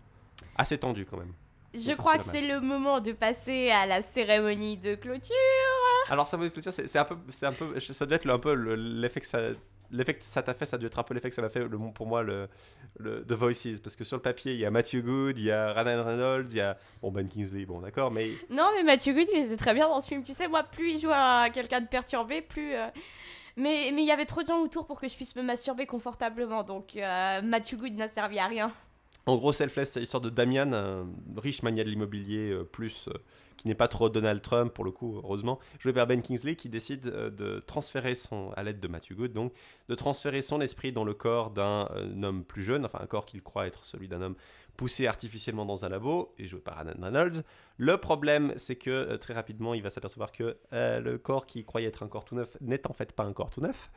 [0.57, 1.33] assez tendu quand même.
[1.75, 5.35] Je crois que c'est le moment de passer à la cérémonie de clôture.
[6.11, 8.39] Alors ça veut dire c'est c'est un peu c'est un peu ça doit être un
[8.39, 9.41] peu le- l'effet que ça
[9.91, 11.61] l'effet que ça t'a fait ça doit être un peu l'effet que ça m'a fait
[11.61, 12.49] le, pour moi le,
[12.99, 15.51] le The Voices parce que sur le papier il y a Matthew Good il y
[15.53, 19.13] a Ryan Reynolds il y a bon Ben Kingsley bon d'accord mais Non, mais Matthew
[19.15, 20.25] Good, il était très bien dans ce film.
[20.25, 22.75] Tu sais, moi, plus il joue à quelqu'un de perturbé, plus.
[22.75, 22.89] euh,
[23.57, 25.87] Mais mais il y avait trop de gens autour pour que je puisse me masturber
[25.87, 26.63] confortablement.
[26.63, 28.73] Donc, euh, Matthew Good n'a servi à rien.
[29.27, 31.07] En gros, Selfless, c'est l'histoire de Damian, un
[31.37, 33.13] riche mania de l'immobilier, euh, plus euh,
[33.57, 36.69] qui n'est pas trop Donald Trump pour le coup, heureusement, joué par Ben Kingsley, qui
[36.69, 39.53] décide euh, de transférer son, à l'aide de Matthew Good, donc,
[39.89, 41.89] de transférer son esprit dans le corps d'un
[42.25, 44.35] homme plus jeune, enfin un corps qu'il croit être celui d'un homme
[44.77, 47.45] poussé artificiellement dans un labo, et joué par Ryan Reynolds.
[47.77, 52.03] Le problème, c'est que très rapidement, il va s'apercevoir que le corps qu'il croyait être
[52.03, 53.91] un corps tout neuf n'est en fait pas un corps tout neuf,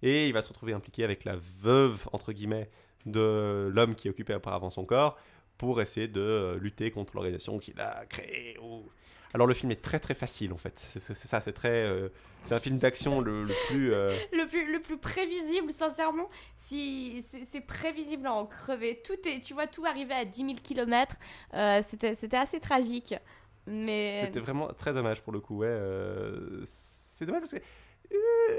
[0.00, 2.70] et il va se retrouver impliqué avec la veuve, entre guillemets,
[3.06, 5.18] de l'homme qui occupait auparavant son corps
[5.58, 8.56] pour essayer de euh, lutter contre l'organisation qu'il a créée.
[9.34, 10.78] Alors le film est très très facile en fait.
[10.78, 12.08] C'est ça, c'est très, euh,
[12.42, 13.92] c'est un film d'action le, le plus.
[13.92, 19.00] euh, Le plus, le plus prévisible, sincèrement, si c'est prévisible à en crever.
[19.02, 21.16] Tout est, tu vois, tout arriver à 10 000 km.
[21.82, 23.14] C'était c'était assez tragique.
[23.66, 24.22] Mais.
[24.26, 25.58] C'était vraiment très dommage pour le coup.
[25.58, 25.78] Ouais,
[26.64, 27.58] c'est dommage parce que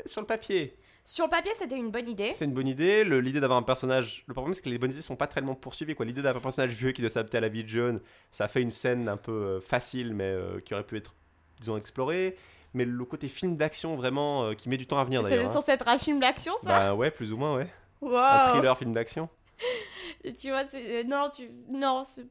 [0.09, 0.75] sur le papier,
[1.05, 2.31] Sur le papier, c'était une bonne idée.
[2.33, 3.03] c'est une bonne idée.
[3.03, 4.23] L'idée d'avoir un personnage.
[4.27, 5.95] Le problème c'est que les bonnes idées sont pas tellement poursuivies.
[5.95, 6.05] quoi.
[6.05, 7.99] L'idée d'avoir un personnage vieux qui doit s'adapter à la vie de jeune,
[8.31, 11.13] ça fait une scène un peu euh, facile mais euh, qui aurait pu être
[11.59, 12.37] disons explorée.
[12.73, 15.49] Mais le côté film d'action vraiment euh, qui met du temps à venir C'est d'ailleurs.
[15.49, 15.53] hein.
[15.53, 16.69] censé être un film d'action, ça?
[16.79, 17.67] Bah ouais, plus ou moins, ouais.
[18.01, 18.49] Un Wow.
[18.53, 19.29] thriller, film d'action.
[20.39, 21.03] Tu vois, c'est.
[21.03, 21.49] Non, tu.
[21.69, 22.25] Non, c'est-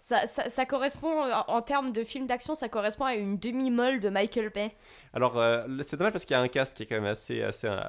[0.00, 4.08] ça, ça, correspond, en, en termes de film d'action, ça correspond à une demi-molle de
[4.08, 4.72] Michael Bay.
[5.12, 7.42] Alors, euh, c'est dommage parce qu'il y a un cast qui est quand même assez,
[7.42, 7.80] assez euh,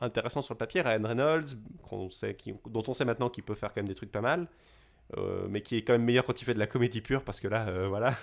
[0.00, 0.82] intéressant sur le papier.
[0.82, 1.46] Ryan Reynolds,
[1.88, 4.20] qu'on sait, qui- dont on sait maintenant qu'il peut faire quand même des trucs pas
[4.20, 4.48] mal,
[5.16, 7.40] euh, mais qui est quand même meilleur quand il fait de la comédie pure parce
[7.40, 8.14] que là, euh, voilà.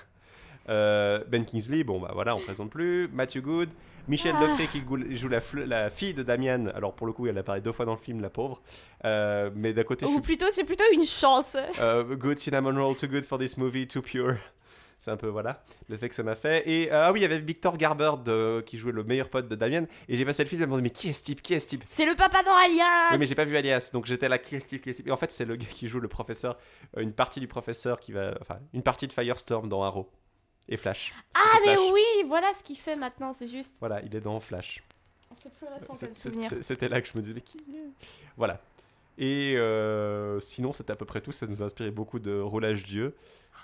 [0.69, 3.07] Euh, ben Kingsley, bon bah voilà, on présente plus.
[3.13, 3.69] Matthew Good,
[4.07, 4.47] Michelle Ah.
[4.47, 6.67] Leclerc qui joue la, fille de Damian.
[6.67, 8.61] Alors pour le coup, elle apparaît deux fois dans le film, la pauvre.
[9.05, 11.57] Euh, mais d'un côté, Ou suis plutôt, c'est plutôt une chance.
[11.79, 14.37] Euh, good cinnamon roll, too good for this movie, too pure.
[14.99, 16.67] C'est un peu, voilà, l'effet que ça m'a fait.
[16.67, 19.55] Et ah oui, il y avait Victor Garber de, qui jouait le meilleur pote de
[19.55, 19.85] Damien.
[20.09, 21.59] Et j'ai passé le film je me demandé, mais qui est ce type Qui est
[21.59, 21.83] ce type?
[21.85, 23.91] C'est le papa dans Alias Oui, mais j'ai pas vu Alias.
[23.93, 25.07] Donc j'étais là, qui est ce type, qui est ce type?
[25.07, 26.57] Et en fait, c'est le gars qui joue le professeur,
[26.97, 28.33] une partie du professeur qui va.
[28.41, 30.09] Enfin, une partie de Firestorm dans Arrow.
[30.69, 31.13] Et Flash.
[31.33, 31.89] Ah, mais Flash.
[31.93, 33.75] oui, voilà ce qu'il fait maintenant, c'est juste.
[33.79, 34.83] Voilà, il est dans Flash.
[35.35, 36.51] C'est plus récent comme souvenir.
[36.61, 37.61] C'était là que je me disais, mais qui est
[38.35, 38.61] Voilà.
[39.17, 41.31] Et euh, sinon, c'était à peu près tout.
[41.31, 43.15] Ça nous a inspiré beaucoup de roulage Dieu.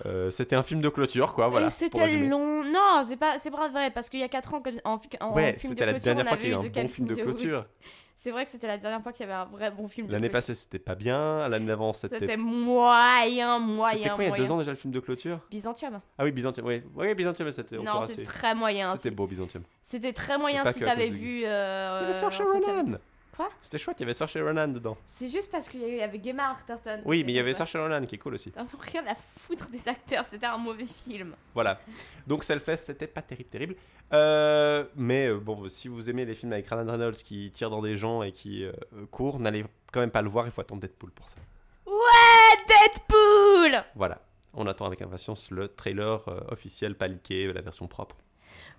[0.06, 1.48] Euh, c'était un film de clôture, quoi.
[1.48, 1.68] Voilà.
[1.68, 2.64] Pour c'était long.
[2.64, 5.34] Non, c'est pas, c'est pas vrai parce qu'il y a 4 ans comme en, en
[5.36, 6.72] Ouais, film de c'était la clôture, dernière on fois qu'il y a avait eu un
[6.72, 7.66] The bon film de clôture.
[8.16, 10.08] C'est vrai que c'était la dernière fois qu'il y avait un vrai bon film.
[10.10, 11.48] L'année passée, c'était pas bien.
[11.50, 12.20] L'année d'avant, c'était.
[12.20, 15.40] C'était moyen, C'était moyen, quoi il y a deux ans déjà le film de clôture?
[15.50, 16.00] Byzantium.
[16.18, 16.66] Ah oui, Byzantium.
[16.68, 18.24] Oui, oui Byzantium, c'était Non, c'est assez.
[18.24, 18.96] très moyen.
[18.96, 19.64] C'était beau, Byzantium.
[19.82, 21.44] C'était très moyen si t'avais vu.
[21.46, 22.74] euh, Saoirse l'entretien.
[22.84, 22.98] Ronan
[23.36, 24.98] Quoi C'était chouette, il y avait Saoirse Ronan dedans.
[25.06, 27.02] C'est juste parce qu'il y avait Gemma Arterton.
[27.06, 27.54] Oui, mais il y avait.
[27.54, 28.52] Saoirse Ronan qui est cool aussi.
[28.52, 31.36] T'as rien à foutre des acteurs, c'était un mauvais film.
[31.54, 31.80] Voilà.
[32.28, 33.76] Donc Selfless, c'était pas terrible, terrible.
[34.14, 37.82] Euh, mais euh, bon, si vous aimez les films avec Ryan Reynolds qui tire dans
[37.82, 38.72] des gens et qui euh,
[39.10, 41.38] court, n'allez quand même pas le voir, il faut attendre Deadpool pour ça.
[41.88, 44.22] Ouais, Deadpool Voilà.
[44.56, 48.16] On attend avec impatience le trailer euh, officiel, pas leaké, la version propre.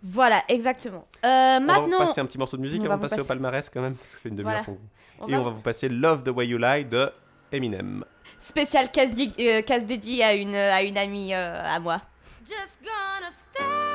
[0.03, 1.07] Voilà, exactement.
[1.25, 3.09] Euh, On va maintenant, vous passer un petit morceau de musique on avant va de
[3.09, 4.81] passer au palmarès quand même, parce que ça fait une demi-heure Voilà.
[5.21, 7.11] on Et va- on va vous passer Love the Way You Lie de
[7.53, 8.05] Eminem.
[8.39, 12.01] spécial casse, di- euh, dédié à une, à une amie euh, à moi.
[12.47, 13.94] Just gonna stand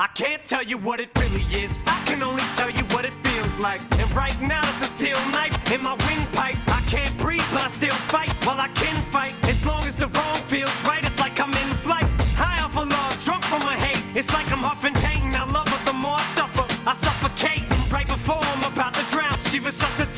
[0.00, 1.78] I can't tell you what it really is.
[1.86, 3.82] I can only tell you what it feels like.
[4.00, 6.56] And right now it's a steel knife in my windpipe.
[6.68, 8.32] I can't breathe, but I still fight.
[8.46, 11.74] While I can fight, as long as the wrong feels right, it's like I'm in
[11.84, 12.06] flight.
[12.34, 14.02] High off a log, drunk from my hate.
[14.16, 15.34] It's like I'm huffing pain.
[15.34, 16.64] I love her the more I suffer.
[16.88, 19.36] I suffocate right before I'm about to drown.
[19.50, 20.09] She was resuscitates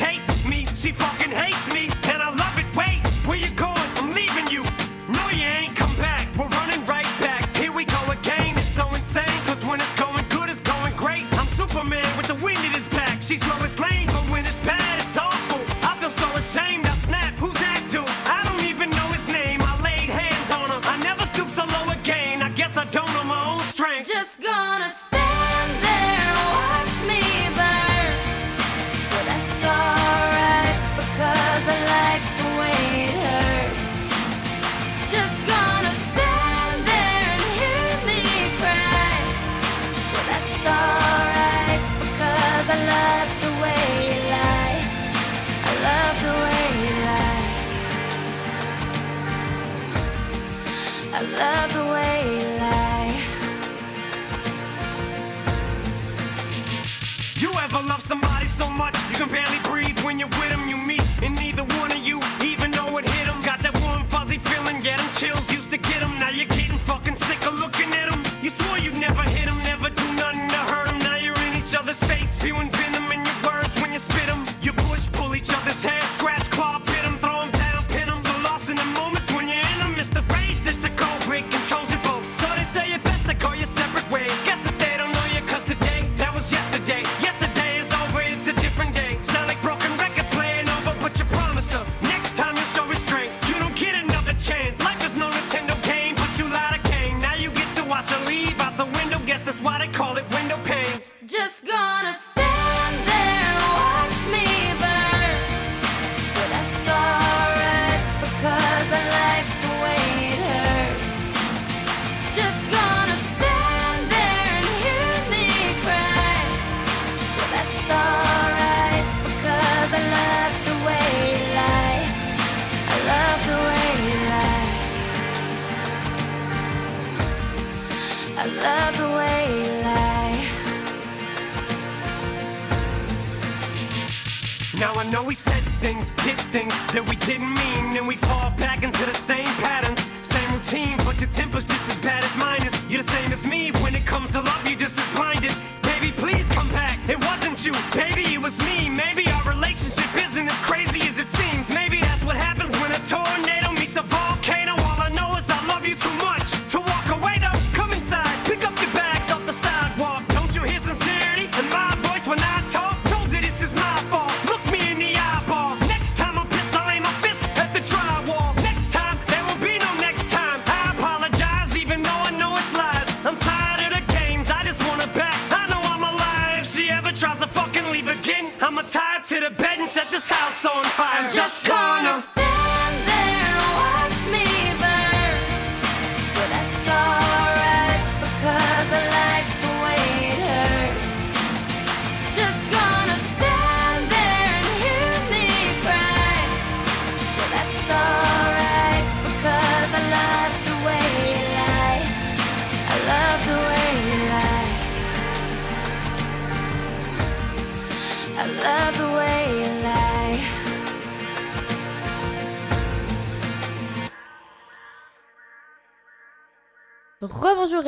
[135.12, 139.04] know we said things, did things that we didn't mean, and we fall back into
[139.04, 140.96] the same patterns, same routine.
[141.04, 142.72] But your temper's just as bad as mine is.
[142.88, 144.66] You're the same as me when it comes to love.
[144.66, 145.52] You're just as blinded.
[145.82, 146.98] Baby, please come back.
[147.10, 148.88] It wasn't you, baby, it was me.
[148.88, 150.61] Maybe our relationship isn't as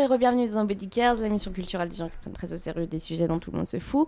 [0.04, 2.98] et re-bienvenue dans Body Cares, l'émission culturelle des gens qui prennent très au sérieux des
[2.98, 4.06] sujets dont tout le monde se fout.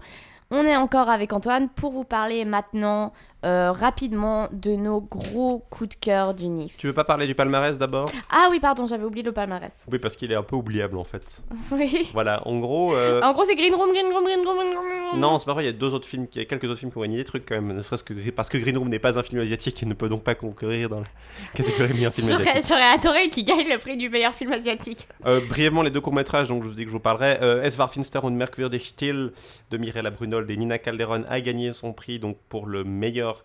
[0.50, 3.14] On est encore avec Antoine pour vous parler maintenant
[3.46, 6.76] euh, rapidement de nos gros coups de cœur du NIF.
[6.76, 8.10] Tu veux pas parler du palmarès d'abord?
[8.30, 9.86] Ah oui, pardon, j'avais oublié le palmarès.
[9.90, 11.40] Oui, parce qu'il est un peu oubliable en fait.
[11.70, 12.08] Oui.
[12.12, 12.94] Voilà, en gros.
[12.94, 15.20] euh, En gros, c'est Green Room, Green Room, Green Room, Green Room.
[15.20, 16.78] Non, c'est pas vrai, il y a deux autres films, il y a quelques autres
[16.80, 18.88] films qui ont gagné des trucs quand même, ne serait-ce que parce que Green Room
[18.88, 21.06] n'est pas un film asiatique et ne peut donc pas concourir dans la
[21.54, 22.66] catégorie meilleur film J'aurais asiatique.
[22.68, 25.06] j'aurais adoré qu'il gagne le prix du meilleur film asiatique.
[25.26, 27.38] Euh, brièvement, les deux courts-métrages, donc je vous dis que je vous parlerai.
[27.64, 29.32] Es war finster und merkwürdig still
[29.70, 33.35] de Mirella Brunold et Nina Calderon a gagné son prix donc pour le meilleur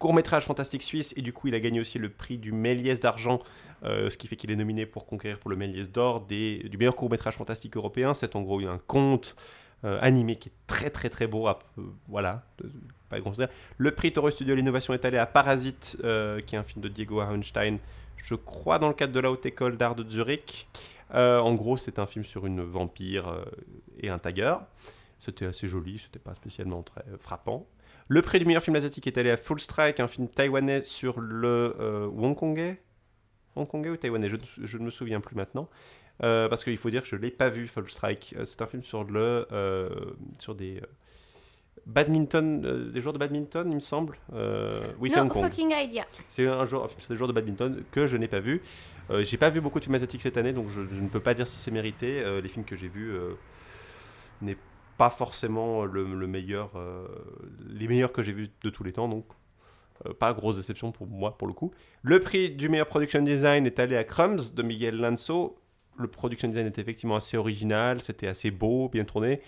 [0.00, 3.40] court-métrage fantastique suisse et du coup il a gagné aussi le prix du Méliès d'argent,
[3.84, 6.96] euh, ce qui fait qu'il est nominé pour conquérir pour le Méliès d'or du meilleur
[6.96, 8.14] court-métrage fantastique européen.
[8.14, 9.36] C'est en gros un conte
[9.84, 11.46] euh, animé qui est très très très beau.
[11.46, 11.54] euh,
[12.08, 12.42] voilà,
[13.10, 13.34] pas grand.
[13.76, 15.98] Le prix Toro Studio l'innovation est allé à Parasite,
[16.46, 17.78] qui est un film de Diego Arnstein,
[18.16, 20.66] je crois dans le cadre de la Haute École d'Art de Zurich.
[21.12, 23.44] En gros, c'est un film sur une vampire
[23.98, 24.54] et un tiger.
[25.18, 27.66] C'était assez joli, c'était pas spécialement très frappant.
[28.12, 31.20] Le prix du meilleur film asiatique est allé à Full Strike, un film taïwanais sur
[31.20, 32.80] le euh, Hongkongais
[33.54, 35.68] Hongkongais ou taïwanais je, je ne me souviens plus maintenant.
[36.24, 38.34] euh, parce qu'il faut dire que je l'ai pas vu, Fall Strike.
[38.36, 39.88] Euh, c'est un film sur le, euh,
[40.40, 40.80] sur des
[41.86, 44.16] badminton, euh, des joueurs de badminton, il me semble.
[44.34, 45.44] Euh, oui, c'est No Hong Kong.
[45.44, 46.04] fucking idea.
[46.28, 48.60] C'est un, jour, un film sur des joueurs de badminton que je n'ai pas vu.
[49.10, 51.20] Euh, j'ai pas vu beaucoup de films asiatiques cette année, donc je, je ne peux
[51.20, 52.24] pas dire si c'est mérité.
[52.42, 53.12] Les films que j'ai vus
[54.42, 54.56] n'est
[55.00, 57.08] pas forcément le, le meilleur, euh,
[57.70, 59.24] les meilleurs que j'ai vus de tous les temps, donc
[60.04, 61.72] euh, pas grosse déception pour moi pour le coup.
[62.02, 65.56] Le prix du meilleur production design est allé à Crumbs de Miguel Lanzo.
[65.96, 69.40] Le production design était effectivement assez original, c'était assez beau, bien tourné.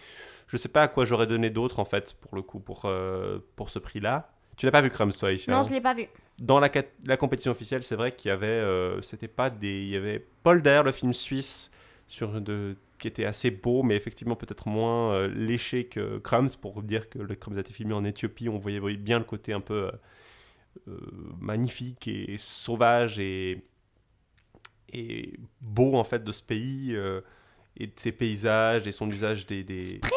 [0.49, 3.39] Je sais pas à quoi j'aurais donné d'autre en fait pour le coup pour, euh,
[3.55, 4.31] pour ce prix-là.
[4.57, 6.07] Tu n'as pas vu Crumbs toi, Aïcha Non, hein je l'ai pas vu.
[6.39, 6.71] dans la,
[7.05, 10.25] la compétition officielle, c'est vrai qu'il y avait, euh, c'était pas des, il y avait
[10.43, 11.71] Polder, le film suisse,
[12.09, 16.83] sur de, qui était assez beau, mais effectivement peut-être moins euh, léché que Crumbs, pour
[16.83, 19.61] dire que le Crumbs a été filmé en Éthiopie, on voyait bien le côté un
[19.61, 19.91] peu euh,
[20.89, 20.99] euh,
[21.41, 23.65] magnifique et sauvage et,
[24.93, 26.95] et beau en fait de ce pays
[27.77, 29.81] et de ses paysages et son usage des, des...
[29.81, 30.13] Spring?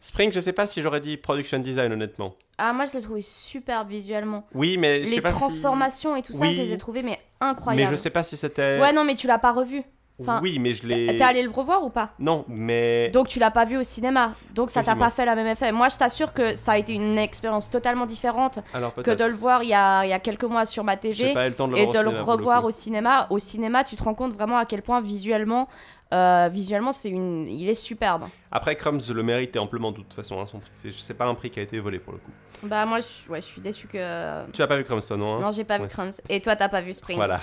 [0.00, 2.34] Spring, je sais pas si j'aurais dit production design honnêtement.
[2.56, 4.46] Ah, moi, je l'ai trouvé super visuellement.
[4.54, 6.54] Oui, mais je sais Les pas si- transformations et tout ça, Oui.
[6.54, 7.96] je les ai trouvées, mais Mais incroyables.
[7.96, 8.80] je sais pas si c'était.
[8.80, 9.82] Ouais, non, mais tu l'as pas revu.
[10.20, 11.16] Enfin, oui, mais je l'ai.
[11.16, 12.10] T'es allé le revoir ou pas?
[12.18, 13.10] Non, mais.
[13.10, 14.34] Donc tu l'as pas vu au cinéma.
[14.54, 15.72] Donc ça t'a pas fait la même effet.
[15.72, 19.34] Moi, je t'assure que ça a été une expérience totalement différente Alors que de le
[19.34, 21.68] voir il y a, y a quelques mois sur ma TV pas eu le temps
[21.68, 23.26] de le et de le cinéma, revoir au cinéma.
[23.30, 25.68] Au cinéma, tu te rends compte vraiment à quel point visuellement,
[26.12, 28.24] euh, visuellement, c'est une, il est superbe.
[28.50, 30.40] Après, Crumbs le mérite amplement de toute façon.
[30.40, 30.70] hein, son prix.
[30.74, 32.30] C'est- pas un prix qui a été volé pour le coup.
[32.62, 34.50] Bah moi, je, ouais, je suis déçue que.
[34.52, 35.40] Tu as pas vu Crumbs toi, non hein?
[35.40, 35.86] Non, j'ai pas vu.
[35.88, 36.20] Crumbs.
[36.28, 37.16] Et toi, t'as pas vu Spring.
[37.16, 37.40] Voilà.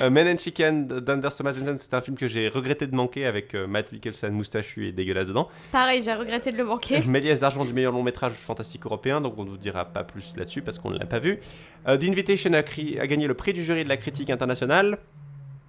[0.00, 3.26] Euh, Men and Chicken d'Anders Thomas Johnson, c'est un film que j'ai regretté de manquer
[3.26, 5.48] avec euh, Matt Mikkelsen moustachu et dégueulasse dedans.
[5.72, 7.00] Pareil, j'ai regretté de le manquer.
[7.06, 10.32] Méliès d'argent du meilleur long métrage fantastique européen, donc on ne vous dira pas plus
[10.36, 11.38] là-dessus parce qu'on ne l'a pas vu.
[11.88, 14.98] Euh, The Invitation a, cri- a gagné le prix du jury de la critique internationale.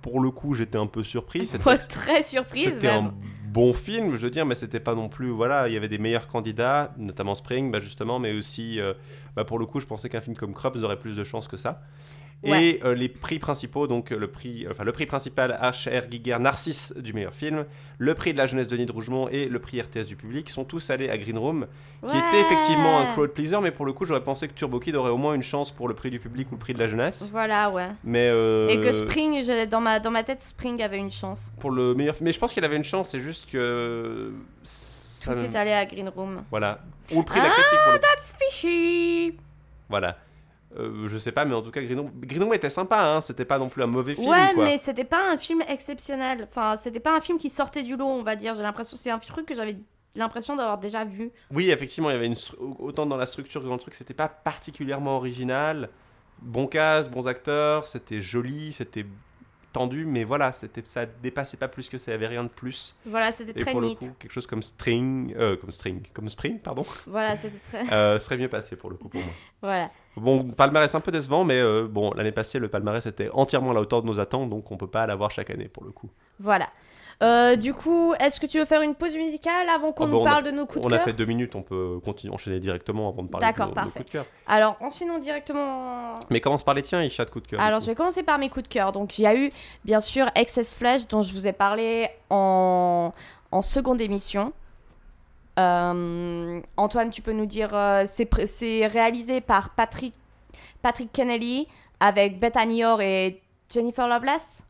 [0.02, 1.46] Pour le coup, j'étais un peu surpris.
[1.46, 3.14] C'était très surprise C'était un
[3.46, 5.30] bon film, je veux dire, mais c'était pas non plus.
[5.30, 8.94] Voilà, il y avait des meilleurs candidats, notamment Spring, bah, justement, mais aussi, euh,
[9.36, 11.58] bah, pour le coup, je pensais qu'un film comme Crumbs aurait plus de chances que
[11.58, 11.82] ça.
[12.44, 12.64] Ouais.
[12.66, 16.10] Et euh, les prix principaux, donc euh, le prix, enfin le prix principal H.R.
[16.10, 17.66] Giger Narcisse du meilleur film,
[18.00, 20.50] le prix de la jeunesse de Denis de Rougemont et le prix RTS du public
[20.50, 21.68] sont tous allés à Green Room,
[22.02, 24.96] qui était effectivement un crowd pleaser, mais pour le coup j'aurais pensé que Turbo Kid
[24.96, 26.88] aurait au moins une chance pour le prix du public ou le prix de la
[26.88, 27.30] jeunesse.
[27.32, 27.90] Voilà, ouais.
[28.04, 29.40] Mais euh, Et que Spring,
[29.70, 31.54] dans ma, dans ma tête, Spring avait une chance.
[31.60, 34.34] pour le meilleur film, mais je pense qu'il avait une chance, c'est juste que
[35.24, 36.42] Tout est allé à Green Room.
[36.50, 36.80] Voilà.
[37.14, 38.00] Ou le prix de la Ah, critique pour le...
[38.00, 39.38] That's fishy
[39.90, 40.18] Voilà.
[40.78, 42.00] Euh, je sais pas, mais en tout cas, Green
[42.44, 43.22] Room, était sympa, hein.
[43.22, 44.64] C'était pas non plus un mauvais film, Ouais, quoi.
[44.64, 46.48] mais c'était pas un film exceptionnel.
[46.50, 48.54] Enfin, c'était pas un film qui sortait du lot, on va dire.
[48.56, 49.78] J'ai l'impression, c'est un truc que j'avais
[50.16, 51.32] l'impression d'avoir déjà vu.
[51.52, 52.38] Oui, effectivement, il y avait une...
[52.80, 55.90] autant dans la structure que dans le truc, c'était pas particulièrement original.
[56.42, 59.06] Bon cast, bons acteurs, c'était joli, c'était
[59.72, 62.96] tendu, mais voilà, c'était ça dépassait pas plus que ça, avait rien de plus.
[63.06, 66.60] Voilà, c'était très pour le coup, quelque chose comme String, euh, comme String, comme Spring,
[66.60, 67.94] pardon, Voilà, c'était très.
[67.94, 69.34] euh, serait mieux passé pour le coup pour moi.
[69.62, 69.92] voilà.
[70.18, 73.74] Bon, palmarès un peu décevant, mais euh, bon, l'année passée, le palmarès était entièrement à
[73.74, 76.10] la hauteur de nos attentes, donc on peut pas l'avoir chaque année pour le coup.
[76.40, 76.68] Voilà.
[77.22, 80.12] Euh, du coup, est-ce que tu veux faire une pause musicale avant qu'on Ah bah,
[80.14, 82.00] nous a- parle de nos coups de On a cœur fait deux minutes, on peut
[82.04, 84.00] continuer, enchaîner directement avant de parler D'accord, de nos, nos parfait.
[84.00, 84.26] coups de cœur.
[84.48, 86.20] Alors, enchaînons directement.
[86.32, 87.62] Mais commence par les tiens, Isha, de coups de cœur.
[87.62, 88.92] Alors, je vais commencer par mes coups de cœur.
[88.92, 89.52] Donc, il y a eu,
[89.86, 93.12] bien sûr, Excess Flash, dont je vous ai parlé en,
[93.52, 94.52] en seconde émission.
[95.60, 100.14] Euh, Antoine, tu peux nous dire, euh, c'est réalisé par Patrick,
[100.82, 101.68] Patrick Kennelly
[102.00, 103.42] avec Bethany Orr et
[103.72, 104.64] Jennifer Loveless.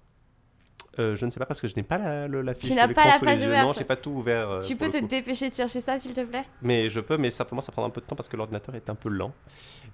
[0.99, 2.69] Euh, je ne sais pas parce que je n'ai pas la, le- la fiche.
[2.69, 3.65] Tu n'as pas la page ouverte.
[3.65, 4.49] Non, j'ai pas tout ouvert.
[4.49, 5.07] euh, tu peux te coup.
[5.07, 6.43] dépêcher de chercher ça, s'il te plaît?
[6.61, 8.89] Mais je peux, mais simplement ça prendra un peu de temps parce que l'ordinateur est
[8.89, 9.31] un peu lent.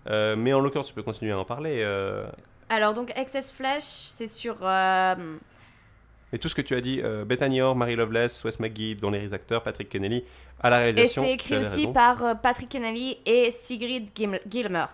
[0.09, 1.81] Euh, mais en l'occurrence, tu peux continuer à en parler.
[1.83, 2.25] euh.
[2.69, 4.57] Alors, donc, Excess Flash, c'est sur.
[6.33, 9.31] Mais tout ce que tu as dit, Bethany Orr, Mary Loveless, Wes McGee, dans les
[9.33, 10.23] acteurs, Patrick Kennelly,
[10.61, 11.21] à la Et réalisation.
[11.21, 14.09] c'est tu écrit aussi par Patrick Kennelly et Sigrid
[14.49, 14.85] Gilmer.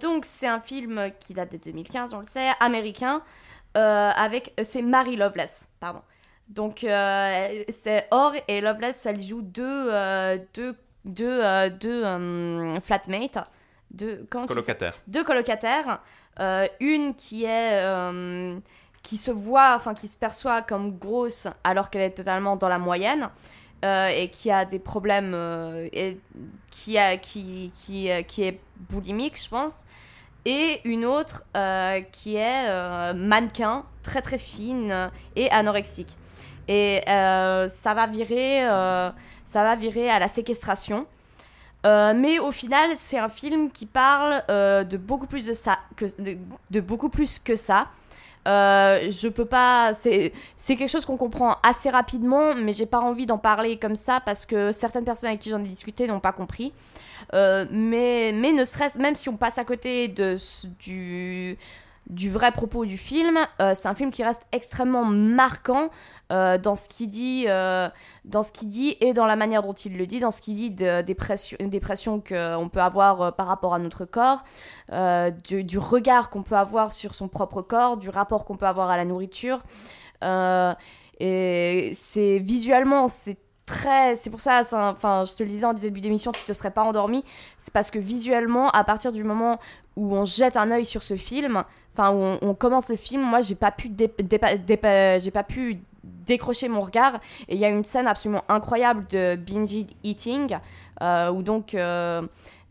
[0.00, 3.22] Donc c'est un film qui date de 2015, on le sait, américain,
[3.76, 4.52] euh, avec...
[4.58, 6.02] euh, c'est Mary Loveless, pardon.
[6.48, 9.90] Donc euh, c'est Or et Loveless, elles jouent deux,
[10.52, 13.38] deux, deux, deux flatmates,
[13.90, 14.94] deux, comment tu dis ça Colocataire.
[15.06, 16.00] deux colocataires.
[16.80, 17.82] Une qui est
[19.02, 22.78] qui se voit, enfin qui se perçoit comme grosse alors qu'elle est totalement dans la
[22.78, 23.30] moyenne
[23.84, 26.18] euh, et qui a des problèmes euh, et
[26.70, 28.58] qui a qui qui euh, qui est
[28.88, 29.84] boulimique, je pense.
[30.46, 36.16] Et une autre euh, qui est euh, mannequin, très très fine et anorexique.
[36.68, 38.60] Et euh, ça va virer,
[39.44, 41.06] ça va virer à la séquestration.
[41.84, 46.06] Mais au final, c'est un film qui parle de beaucoup plus de ça, que,
[46.70, 47.88] de beaucoup plus que ça.
[48.46, 49.92] Euh, je peux pas.
[49.94, 50.32] C'est
[50.66, 54.46] quelque chose qu'on comprend assez rapidement, mais j'ai pas envie d'en parler comme ça parce
[54.46, 56.72] que certaines personnes avec qui j'en ai discuté n'ont pas compris.
[57.32, 60.36] Euh, mais, mais ne serait-ce, même si on passe à côté de,
[60.78, 61.56] du,
[62.08, 65.90] du vrai propos du film, euh, c'est un film qui reste extrêmement marquant
[66.32, 67.88] euh, dans ce qu'il dit, euh,
[68.24, 70.70] dans ce dit et dans la manière dont il le dit, dans ce qu'il dit
[70.70, 74.44] de- des, pressions, des pressions qu'on peut avoir par rapport à notre corps,
[75.48, 78.96] du, regard qu'on peut avoir sur son propre corps, du rapport qu'on peut avoir à
[78.96, 79.62] la nourriture.
[81.20, 84.16] Et c'est visuellement, c'est très.
[84.16, 86.82] C'est pour ça, enfin, je te le disais en début d'émission, tu te serais pas
[86.82, 87.24] endormi.
[87.58, 89.58] C'est parce que visuellement, à partir du moment
[89.96, 93.40] où on jette un œil sur ce film, enfin, où on, commence le film, moi,
[93.40, 97.20] j'ai pas pu j'ai pas pu décrocher mon regard.
[97.48, 100.56] Et il y a une scène absolument incroyable de binge eating
[101.02, 102.22] euh, où donc euh,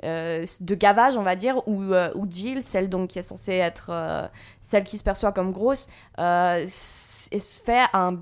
[0.04, 3.88] euh, de gavage on va dire où, euh, Jill celle donc qui est censée être
[3.90, 4.28] euh,
[4.62, 5.88] celle qui se perçoit comme grosse
[6.20, 8.18] euh, se fait un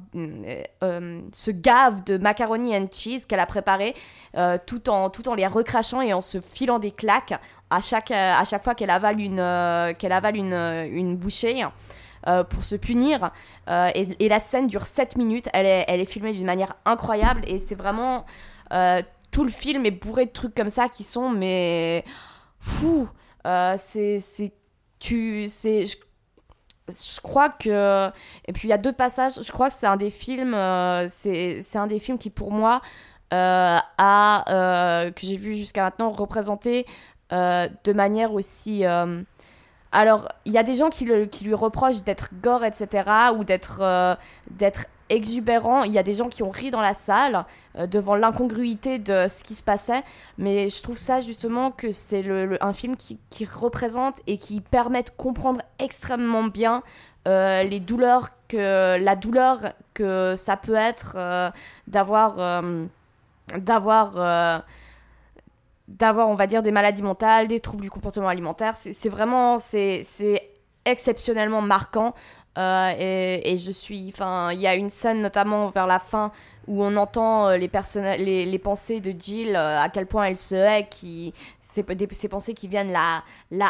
[1.34, 3.95] se gave de macaroni and cheese qu'elle a préparé
[4.65, 7.34] tout en tout en les recrachant et en se filant des claques
[7.69, 11.65] à chaque à chaque fois qu'elle avale une qu'elle avale une, une bouchée
[12.49, 13.32] pour se punir.
[13.67, 15.49] Et, la scène dure 7 minutes.
[15.53, 18.26] Elle est, elle est filmée d'une manière incroyable et c'est vraiment
[19.32, 22.03] tout le film est bourré de trucs comme ça qui sont mais
[22.59, 23.07] fou.
[23.47, 24.19] Euh, c'est
[24.99, 28.09] tu c'est je, crois que
[28.45, 31.07] et puis il y a d'autres passages je crois que c'est un des films euh,
[31.09, 32.82] c'est un des films qui pour moi
[33.34, 36.86] euh, a que j'ai vu jusqu'à maintenant représenté
[37.32, 38.84] de manière aussi
[39.91, 44.17] alors il y a des gens qui, le- lui reprochent d'être gore etc ou d'être
[44.51, 45.84] d'être exubérant.
[45.84, 47.45] Il y a des gens qui ont ri dans la salle
[47.78, 50.03] euh, devant l'incongruité de ce qui se passait.
[50.38, 55.03] Mais je trouve ça justement que c'est le, un film qui, représente et qui permet
[55.03, 56.84] de comprendre extrêmement bien
[57.28, 61.49] euh, les douleurs que la douleur que ça peut être euh,
[61.88, 62.64] d'avoir
[63.57, 64.64] d'avoir
[65.88, 68.76] d'avoir on va dire des maladies mentales des troubles du comportement alimentaire.
[68.76, 70.03] C'est vraiment c'est
[70.86, 72.14] exceptionnellement marquant
[72.57, 76.31] euh, et, je suis enfin il y a une scène notamment vers la fin
[76.67, 77.69] où on entend euh, les,
[78.17, 82.07] les, les pensées de Jill, euh, à quel point elle se hait, qui, ces, des-
[82.29, 83.23] pensées qui viennent la,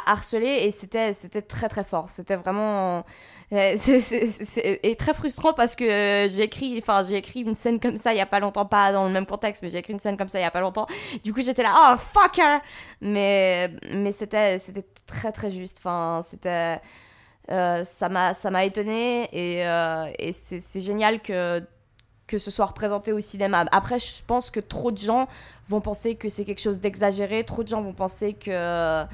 [0.06, 2.10] harceler, et c'était très très fort.
[2.10, 3.06] C'était vraiment.
[3.52, 8.14] c'est- et très frustrant parce que j'ai écrit, enfin, j'ai écrit une scène comme ça
[8.14, 10.18] il y a pas longtemps, pas dans le même contexte, mais j'ai écrit une scène
[10.18, 10.88] comme ça il y a pas longtemps.
[11.24, 12.60] Du coup, j'étais là, oh fucker!
[13.02, 15.78] Mais, mais c'était c'était très très juste.
[15.80, 16.80] Enfin, c'était.
[17.52, 21.64] Euh, ça m'a étonné et, euh, c'est génial que
[22.28, 23.66] que ce soit représenté au cinéma.
[23.74, 25.28] Après, je pense que trop de gens
[25.68, 29.06] vont penser que c'est quelque chose d'exagéré, trop de gens vont penser que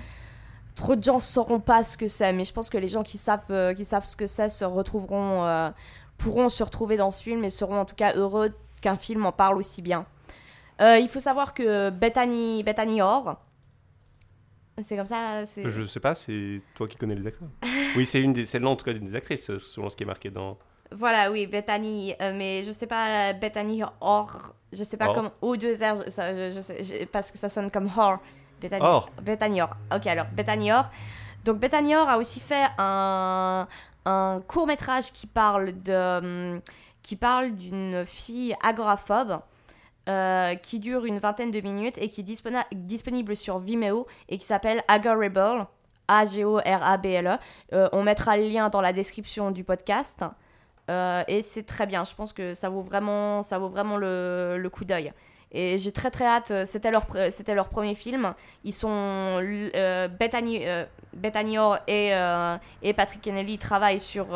[0.78, 3.18] trop de gens sauront pas ce que c'est, mais je pense que les gens qui
[3.18, 5.70] savent, euh, qui savent ce que c'est se retrouveront, euh,
[6.18, 9.32] pourront se retrouver dans ce film et seront en tout cas heureux qu'un film en
[9.32, 10.06] parle aussi bien.
[10.80, 13.38] Il faut savoir que Bethany, Bethany Orr,
[14.82, 15.44] c'est comme ça.
[15.46, 17.48] Je sais pas, c'est toi qui connais les acteurs.
[17.96, 20.08] oui, c'est une des, c'est en tout cas d'une des actrices, selon ce qui est
[20.08, 20.58] marqué dans.
[20.92, 25.16] Voilà, oui, Bethany, euh, mais je sais pas, Bethany Orr, je sais pas Or.
[25.16, 28.20] comme O2R, je, ça, je- je sais, je- parce que ça sonne comme Or.
[28.62, 29.10] Bethany, Or.
[29.22, 29.76] Bethany Orr.
[29.94, 30.90] Ok, alors, Bethany Orr.
[31.44, 33.68] Donc, Bethany Orr a aussi fait un,
[34.06, 36.62] un court-métrage qui parle de hum,
[37.04, 39.40] qui parle d'une fille agoraphobe
[40.08, 44.46] euh, qui dure une vingtaine de minutes et qui est disponible sur Vimeo et qui
[44.46, 45.68] s'appelle Agorable.
[46.08, 47.38] A-G-O-R-A-B-L-E.
[47.74, 50.24] Euh, on mettra le lien dans la description du podcast.
[50.90, 52.06] Euh, et c'est très bien.
[52.06, 55.12] Je pense que ça vaut vraiment, ça vaut vraiment le, coup d'œil.
[55.52, 56.66] Et j'ai très très hâte.
[56.66, 58.34] C'était leur, c'était leur premier film.
[58.64, 59.42] Ils sont
[60.18, 60.66] Bethany,
[61.14, 62.12] Bethany Orr et,
[62.82, 64.28] et Patrick Kennelly travaillent sur,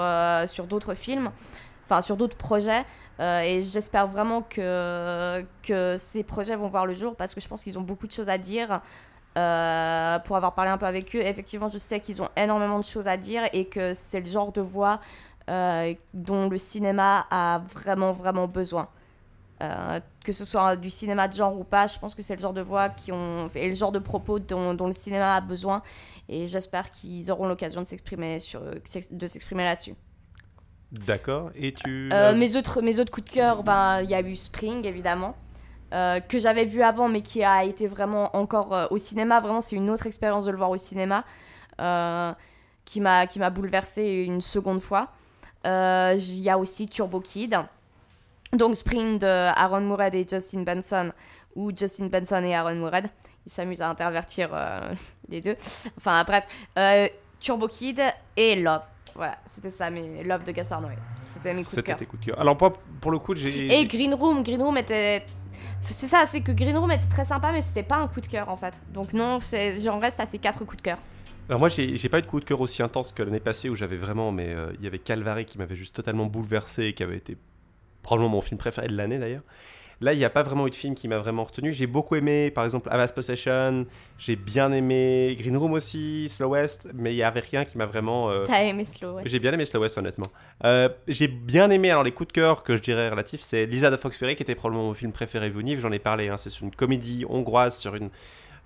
[0.47, 1.32] sur d'autres films,
[2.00, 2.86] sur d'autres projets.
[3.20, 5.46] Euh, et j'espère vraiment que,
[5.98, 8.30] ces projets vont voir le jour parce que je pense qu'ils ont beaucoup de choses
[8.30, 8.82] à dire.
[9.38, 12.84] Euh, pour avoir parlé un peu avec eux, effectivement, je sais qu'ils ont énormément de
[12.84, 15.00] choses à dire et que c'est le genre de voix
[15.50, 18.88] euh, dont le cinéma a vraiment, vraiment besoin.
[20.24, 22.54] Que ce soit du cinéma de genre ou pas, je pense que c'est le genre
[22.54, 25.84] de voix qui ont, et le genre de propos dont, dont le cinéma a besoin.
[26.28, 28.39] Et j'espère qu'ils auront l'occasion de s'exprimer
[29.64, 29.96] là-dessus.
[30.92, 31.52] D'accord.
[31.56, 32.10] Et tu.
[32.12, 35.36] Euh, mes, autres, mes autres coups de cœur, ben, il y a eu Spring, évidemment,
[35.94, 39.39] euh, que j'avais vu avant, mais qui a été vraiment encore euh, au cinéma.
[39.39, 41.24] Vraiment, c'est une autre expérience de le voir au cinéma,
[41.80, 42.34] euh,
[42.86, 45.10] qui m'a bouleversée une seconde fois.
[45.66, 47.58] Euh, Il y a aussi Turbo Kid.
[48.54, 51.12] Donc Spring de Aaron Moorhead et Justin Benson,
[51.56, 53.08] ou Justin Benson et Aaron Moorhead.
[53.46, 54.94] Ils s'amusent à intervertir euh,
[55.30, 55.56] les deux.
[55.98, 56.46] Enfin, bref.
[56.78, 57.08] Euh,
[57.39, 58.02] Turbo Kid
[58.36, 58.84] et Love.
[59.16, 60.93] Voilà, c'était ça, mes Love de Gaspard Noé.
[61.24, 61.97] C'était mes coups de C'était cœur.
[61.97, 62.39] tes coups de cœur.
[62.39, 63.80] Alors, moi, pour le coup, j'ai.
[63.80, 65.26] Et Green Room, Green Room était.
[65.84, 68.28] C'est ça, c'est que Green Room était très sympa, mais c'était pas un coup de
[68.28, 68.74] cœur en fait.
[68.93, 69.39] Donc non,
[69.84, 70.97] j'en reste à ces quatre coups de cœur.
[71.49, 73.68] Alors moi, j'ai j'ai pas eu de coup de cœur aussi intense que l'année passée
[73.70, 76.93] où j'avais vraiment, mais euh, il y avait Calvary qui m'avait juste totalement bouleversé et
[76.93, 77.36] qui avait été
[78.03, 79.43] probablement mon film préféré de l'année d'ailleurs.
[80.02, 81.72] Là, il n'y a pas vraiment eu de film qui m'a vraiment retenu.
[81.74, 83.86] J'ai beaucoup aimé, par exemple, Avast Possession.
[84.18, 87.86] J'ai bien aimé Green Room aussi, Slow West, mais il y avait rien qui m'a
[87.86, 88.32] vraiment.
[88.32, 89.22] euh, T'as aimé Slow, ouais.
[89.26, 90.26] J'ai bien aimé Slow West, honnêtement.
[90.66, 93.91] Euh, j'ai bien aimé, alors les coups de cœur que je dirais relatifs, c'est Lisa
[93.91, 95.80] de Foxferry, qui était probablement mon film préféré Venise.
[95.80, 98.10] J'en ai parlé, hein, c'est une comédie hongroise sur une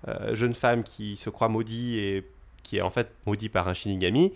[0.08, 2.24] euh, jeune femme qui se croit maudite et
[2.62, 4.32] qui est en fait maudite par un shinigami,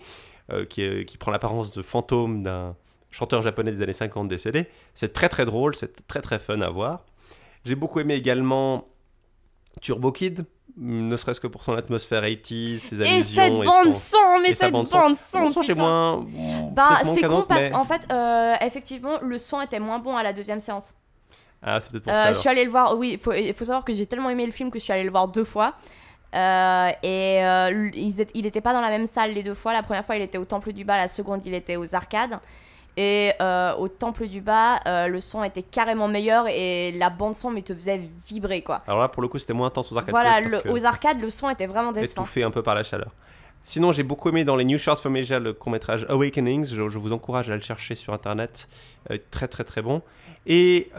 [0.69, 2.75] qui, est- qui prend l'apparence de fantôme d'un
[3.11, 4.67] chanteur japonais des années 50 décédé.
[4.95, 7.05] C'est très très drôle, c'est très très fun à voir.
[7.65, 8.85] J'ai beaucoup aimé également
[9.81, 10.45] Turbo Kid,
[10.77, 13.19] ne serait-ce que pour son atmosphère 80s, ses allusions.
[13.19, 15.15] Et cette et bande son- son, mais cette bande son.
[15.15, 16.25] son, son, j'ai moins.
[16.71, 20.23] Bah, c'est con parce mais- qu'en fait, euh, effectivement, le son était moins bon à
[20.23, 20.95] la deuxième séance.
[21.61, 22.31] Ah, c'est peut-être pour Euh, ça.
[22.33, 24.71] je suis allée le voir, oui, il faut, savoir que j'ai tellement aimé le film
[24.71, 25.75] que je suis allée le voir deux fois.
[26.33, 27.41] Euh, et
[27.93, 29.73] il n'était pas dans la même salle les deux fois.
[29.73, 32.39] La première fois, il était au Temple du Bas, la seconde, il était aux arcades.
[32.97, 37.49] Et euh, au Temple du Bas, euh, le son était carrément meilleur et la bande-son
[37.49, 38.79] mais te faisait vibrer quoi.
[38.87, 40.11] Alors là, pour le coup, c'était moins intense aux arcades.
[40.11, 42.23] voilà, le- aux arcades, le son était vraiment décevant.
[42.23, 43.11] étouffé un peu par la chaleur.
[43.63, 46.65] Sinon, j'ai beaucoup aimé dans les New Shorts from Asia le court-métrage Awakenings.
[46.65, 48.67] Je, je vous encourage à le chercher sur internet.
[49.11, 50.01] Euh, très, très, très bon.
[50.47, 50.89] Et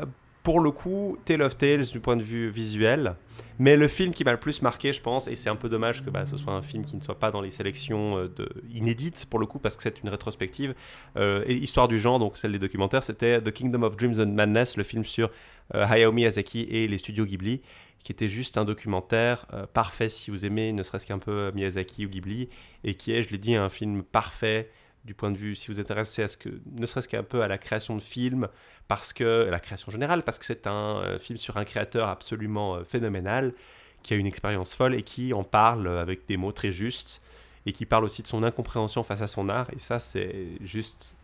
[0.43, 3.15] pour le coup, Tale of Tales du point de vue visuel.
[3.59, 6.05] Mais le film qui m'a le plus marqué, je pense, et c'est un peu dommage
[6.05, 8.29] que bah, ce soit un film qui ne soit pas dans les sélections euh,
[8.73, 10.75] inédites, pour le coup, parce que c'est une rétrospective,
[11.17, 14.33] euh, et Histoire du genre, donc celle des documentaires, c'était The Kingdom of Dreams and
[14.33, 15.31] Madness, le film sur
[15.75, 17.61] euh, Hayao Miyazaki et les studios Ghibli,
[18.03, 22.07] qui était juste un documentaire euh, parfait si vous aimez ne serait-ce qu'un peu Miyazaki
[22.07, 22.49] ou Ghibli,
[22.85, 24.71] et qui est, je l'ai dit, un film parfait
[25.05, 27.43] du point de vue, si vous êtes intéressé à ce que, ne serait-ce qu'un peu
[27.43, 28.49] à la création de films,
[28.89, 32.77] parce que, la création générale, parce que c'est un euh, film sur un créateur absolument
[32.77, 33.55] euh, phénoménal,
[34.03, 37.23] qui a une expérience folle et qui en parle euh, avec des mots très justes,
[37.65, 41.15] et qui parle aussi de son incompréhension face à son art, et ça c'est juste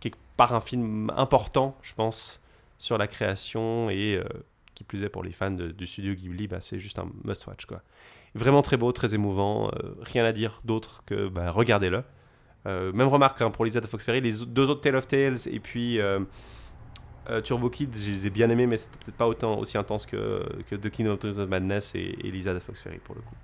[0.00, 2.40] quelque part un film important, je pense,
[2.78, 4.22] sur la création, et
[4.74, 7.64] qui plus est pour les fans du studio Ghibli, bah, c'est juste un must-watch.
[7.64, 7.80] quoi.
[8.34, 9.70] Vraiment très beau, très émouvant,
[10.02, 12.04] rien à dire d'autre que bah, regardez-le.
[12.66, 15.60] Même remarque hein, pour Lisa de Fox Ferry, les deux autres Tale of Tales et
[15.60, 15.98] puis
[17.30, 20.06] euh, Turbo Kid, je les ai bien aimés, mais c'était peut-être pas autant aussi intense
[20.06, 23.20] que, que The Kingdom of the Madness et, et Lisa de Fox Ferry pour le
[23.22, 23.34] coup.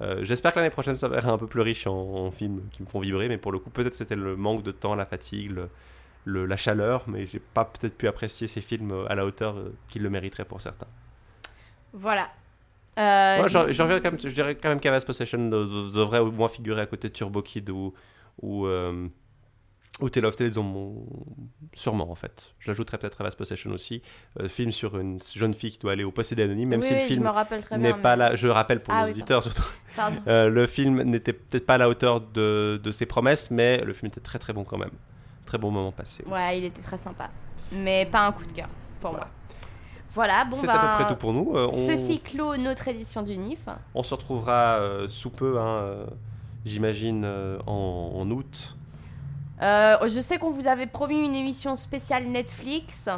[0.00, 2.62] Euh, J'espère que l'année prochaine ça va être un peu plus riche en, en films
[2.70, 5.06] qui me font vibrer, mais pour le coup peut-être c'était le manque de temps, la
[5.06, 5.68] fatigue, le-
[6.24, 9.72] le- la chaleur, mais j'ai pas peut-être pu apprécier ces films à la hauteur euh,
[9.88, 10.86] qu'ils le mériteraient pour certains.
[11.92, 12.28] Voilà.
[12.98, 15.90] Euh, Moi, je, je reviens quand même, je dirais quand même qu'Avast Possession de- de-
[15.90, 17.94] devrait au moins figurer à côté de Turbo Kid ou,
[18.42, 18.66] ou,
[20.00, 21.06] ou Tale of Tales, mon-
[21.74, 22.52] sûrement en fait.
[22.58, 24.00] Je l'ajouterais peut-être Avast Possession aussi.
[24.40, 26.94] Euh, film sur une jeune fille qui doit aller au possédé anonyme, même oui, si
[26.94, 27.98] le film me rappelle très n'est bien.
[28.02, 28.36] pas mais- là.
[28.36, 29.62] Je rappelle pour Ah nos oui, auditeurs surtout.
[29.96, 30.18] Pardon.
[30.28, 33.92] Euh, le film n'était peut-être pas à la hauteur de, de ses promesses, mais le
[33.92, 34.90] film était très très bon quand même.
[35.46, 36.22] Très bon moment passé.
[36.26, 37.30] Ouais, il était très sympa.
[37.72, 38.68] Mais pas un coup de cœur
[39.00, 39.26] pour Voilà.
[39.26, 39.34] moi.
[40.14, 41.52] Voilà, bon C'est bah, à peu près tout pour nous.
[41.54, 43.66] Euh, on, Ceci clôt notre édition du NIF.
[43.94, 46.06] on se retrouvera euh, sous peu, hein,
[46.64, 47.24] j'imagine,
[47.66, 48.76] en, en août.
[49.62, 53.08] Euh, je sais qu'on vous avait promis une émission spéciale Netflix.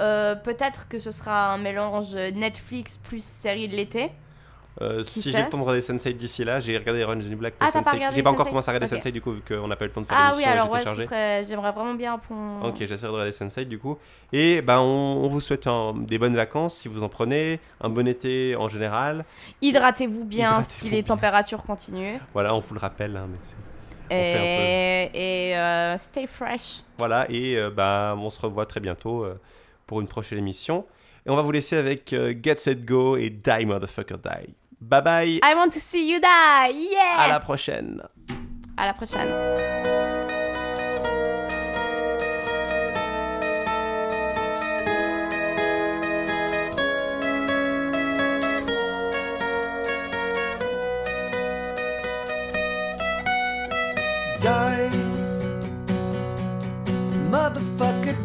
[0.00, 4.10] Euh, Peut-être que ce sera un mélange Netflix plus série de l'été.
[4.80, 7.30] Euh, si j'ai le temps de regarder Sense8 d'ici là, j'ai regardé Orange is the
[7.30, 7.54] New Black.
[7.58, 7.94] Ah, de t'as pas Sense8.
[7.94, 8.48] regardé J'ai pas encore Sense8?
[8.50, 9.02] commencé à regarder Ok.
[9.02, 10.70] Sense8 du coup, vu qu'on n'a pas eu le temps de faire Ah oui, alors
[10.70, 11.44] ouais, serait...
[11.48, 12.14] j'aimerais vraiment bien.
[12.62, 13.98] Ok, j'essaierai de regarder Sense8 du coup.
[14.32, 17.88] Et ben, on, on vous souhaite un- des bonnes vacances si vous en prenez, un
[17.88, 19.24] bon été en général.
[19.62, 21.14] Hydratez-vous bien si les bien.
[21.14, 22.18] températures continuent.
[22.32, 23.16] Voilà, on vous le rappelle.
[23.16, 23.56] hein, mais c'est-
[24.10, 26.82] Et, fait et euh, stay fresh.
[26.98, 29.40] Voilà, et euh, bah, on se revoit très bientôt euh,
[29.86, 30.86] pour une prochaine émission.
[31.26, 34.54] Et on va vous laisser avec euh, Get Set Go et Die Motherfucker Die.
[34.80, 36.88] Bye bye, I want to see you die.
[36.90, 37.18] Yeah.
[37.18, 38.02] à la prochaine.
[38.76, 39.28] À la prochaine.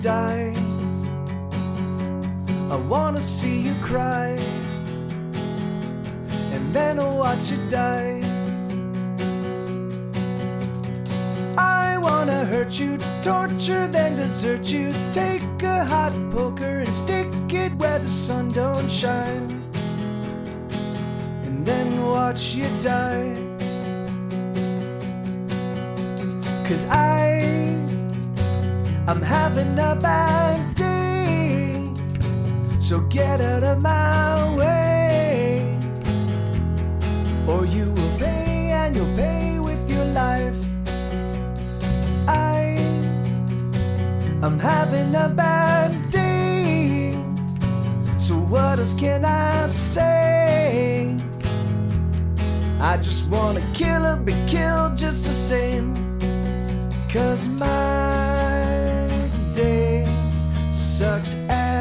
[0.03, 0.53] die.
[2.69, 4.35] I wanna see you cry,
[6.53, 8.21] and then I'll watch you die.
[11.57, 14.91] I wanna hurt you, torture, then desert you.
[15.13, 19.47] Take a hot poker and stick it where the sun don't shine,
[21.45, 23.37] and then watch you die.
[26.67, 27.13] Cause I
[29.05, 31.91] I'm having a bad day,
[32.79, 35.77] so get out of my way,
[37.45, 40.55] or you will pay and you'll pay with your life.
[42.29, 42.77] I,
[44.41, 47.11] I'm having a bad day,
[48.19, 51.17] so what else can I say?
[52.79, 55.93] I just wanna kill or be killed just the same,
[57.11, 58.22] cause my
[59.53, 60.03] day
[60.71, 61.72] sucks ass.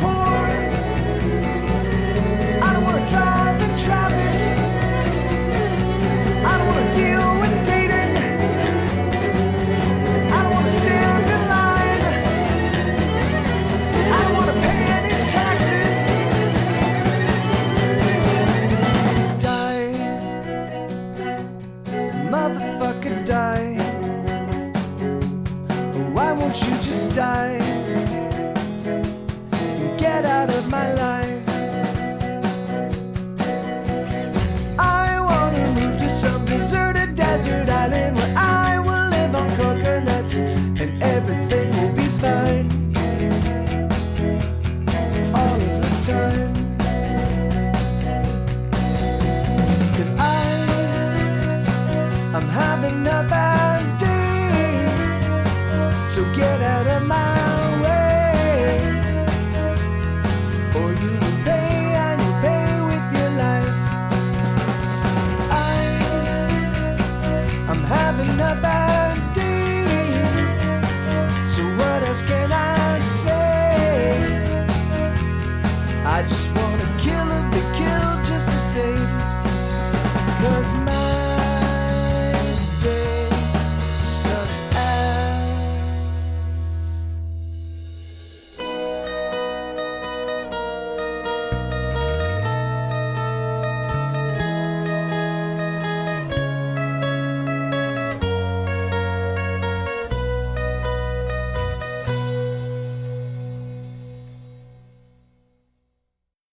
[0.00, 0.35] pour